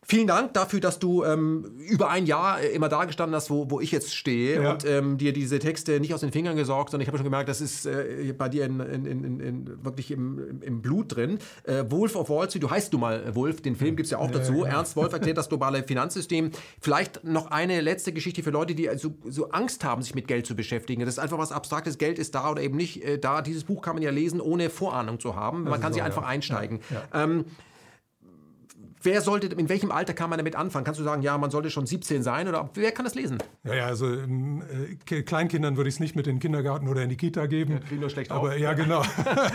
[0.01, 3.69] Vielen Dank dafür, dass du ähm, über ein Jahr äh, immer da gestanden hast, wo,
[3.69, 4.71] wo ich jetzt stehe ja.
[4.71, 7.49] und ähm, dir diese Texte nicht aus den Fingern gesorgt, sondern ich habe schon gemerkt,
[7.49, 11.37] das ist äh, bei dir in, in, in, in wirklich im, im, Blut drin.
[11.63, 14.11] Äh, Wolf of Wall Street, du heißt du mal äh, Wolf, den Film gibt es
[14.11, 14.63] ja auch dazu.
[14.63, 16.51] Ja, Ernst Wolf erklärt das globale Finanzsystem.
[16.79, 20.47] Vielleicht noch eine letzte Geschichte für Leute, die so, so, Angst haben, sich mit Geld
[20.47, 21.01] zu beschäftigen.
[21.01, 23.41] Das ist einfach was Abstraktes, Geld ist da oder eben nicht äh, da.
[23.41, 25.65] Dieses Buch kann man ja lesen, ohne Vorahnung zu haben.
[25.65, 26.79] Man kann so, sich einfach einsteigen.
[27.13, 27.45] Ähm,
[29.01, 30.85] wer sollte, in welchem Alter kann man damit anfangen?
[30.85, 33.37] Kannst du sagen, ja, man sollte schon 17 sein oder wer kann das lesen?
[33.63, 37.09] Ja, ja, also äh, Kleinkindern würde ich es nicht mit in den Kindergarten oder in
[37.09, 37.79] die Kita geben.
[37.89, 38.57] Ja, nur schlecht aber, auf.
[38.57, 39.03] Ja, genau.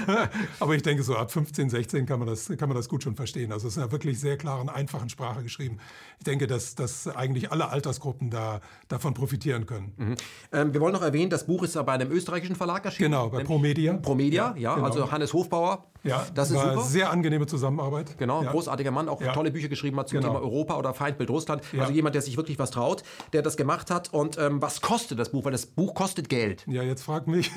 [0.61, 3.17] aber ich denke, so ab 15, 16 kann man das, kann man das gut schon
[3.17, 3.53] verstehen.
[3.53, 5.79] Also es ist eine wirklich sehr klaren, einfachen Sprache geschrieben.
[6.19, 9.93] Ich denke, dass, dass eigentlich alle Altersgruppen da, davon profitieren können.
[9.97, 10.15] Mhm.
[10.53, 13.11] Ähm, wir wollen noch erwähnen, das Buch ist bei einem österreichischen Verlag erschienen.
[13.11, 13.95] Genau, bei Promedia.
[13.95, 14.87] Promedia, ja, ja genau.
[14.87, 15.87] also Hannes Hofbauer.
[16.05, 16.83] Ja, das ist super.
[16.83, 18.19] Sehr angenehme Zusammenarbeit.
[18.19, 18.51] Genau, ja.
[18.51, 19.33] großartiger Mann, auch ja.
[19.35, 20.33] Tolle Bücher geschrieben hat zum genau.
[20.33, 21.63] Thema Europa oder Feindbild Russland.
[21.79, 24.13] Also jemand, der sich wirklich was traut, der das gemacht hat.
[24.13, 25.45] Und ähm, was kostet das Buch?
[25.45, 26.65] Weil das Buch kostet Geld.
[26.67, 27.51] Ja, jetzt frag mich.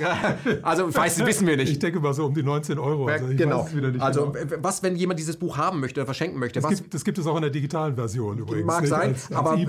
[0.62, 1.72] also weiß, wissen wir nicht.
[1.72, 3.08] Ich denke mal so um die 19 Euro.
[3.08, 3.68] Also genau.
[4.00, 4.58] also genau.
[4.62, 6.60] was, wenn jemand dieses Buch haben möchte oder verschenken möchte?
[6.60, 8.66] Das, gibt, das gibt es auch in der digitalen Version übrigens.
[8.66, 9.68] Mag sein, als, als aber e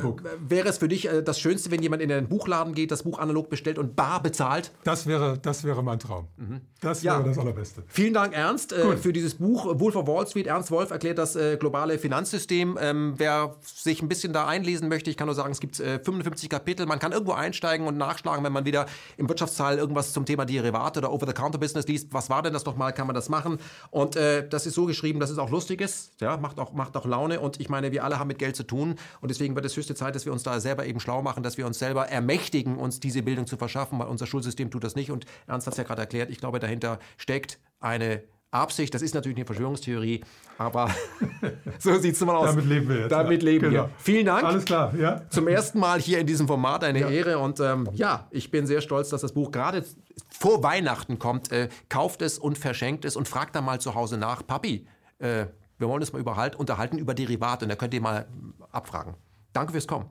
[0.49, 3.19] wäre es für dich äh, das Schönste, wenn jemand in einen Buchladen geht, das Buch
[3.19, 4.73] analog bestellt und bar bezahlt?
[4.85, 6.29] Das wäre, das wäre mein Traum.
[6.37, 6.61] Mhm.
[6.81, 7.83] Das wäre das Allerbeste.
[7.89, 9.67] Vielen Dank, Ernst, äh, für dieses Buch.
[9.81, 10.47] Wolf of Wall Street.
[10.47, 12.79] Ernst Wolf erklärt das äh, globale Finanzsystem.
[12.81, 15.99] Ähm, wer sich ein bisschen da einlesen möchte, ich kann nur sagen, es gibt äh,
[15.99, 16.87] 55 Kapitel.
[16.87, 21.01] Man kann irgendwo einsteigen und nachschlagen, wenn man wieder im Wirtschaftsteil irgendwas zum Thema Derivate
[21.01, 22.13] oder Over-the-Counter-Business liest.
[22.13, 22.93] Was war denn das nochmal?
[22.93, 23.59] Kann man das machen?
[23.91, 26.21] Und äh, das ist so geschrieben, dass es auch lustig ist.
[26.21, 27.41] Ja, macht auch, macht auch Laune.
[27.41, 28.95] Und ich meine, wir alle haben mit Geld zu tun.
[29.21, 31.59] Und deswegen wird es höchste Zeit, dass wir uns da selber eben schlau machen, dass
[31.59, 35.11] wir uns selber ermächtigen, uns diese Bildung zu verschaffen, weil unser Schulsystem tut das nicht.
[35.11, 36.31] Und Ernst hat es ja gerade erklärt.
[36.31, 40.25] Ich glaube, dahinter steckt eine Absicht, das ist natürlich eine Verschwörungstheorie,
[40.57, 40.91] aber
[41.79, 42.47] so sieht es mal aus.
[42.47, 43.13] Damit leben wir jetzt.
[43.13, 43.49] Damit ja.
[43.49, 43.83] leben genau.
[43.85, 43.91] wir.
[43.99, 44.45] Vielen Dank.
[44.45, 45.23] Alles klar, ja.
[45.29, 47.11] Zum ersten Mal hier in diesem Format eine ja.
[47.11, 49.85] Ehre und ähm, ja, ich bin sehr stolz, dass das Buch gerade
[50.31, 51.53] vor Weihnachten kommt.
[51.53, 54.87] Äh, kauft es und verschenkt es und fragt dann mal zu Hause nach, Papi,
[55.19, 55.47] äh,
[55.77, 58.27] wir wollen uns mal überhalt, unterhalten über Derivate und da könnt ihr mal
[58.73, 59.15] abfragen.
[59.53, 60.07] Danke fürs Kommen.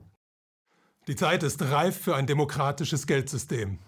[1.08, 3.78] Die Zeit ist reif für ein demokratisches Geldsystem.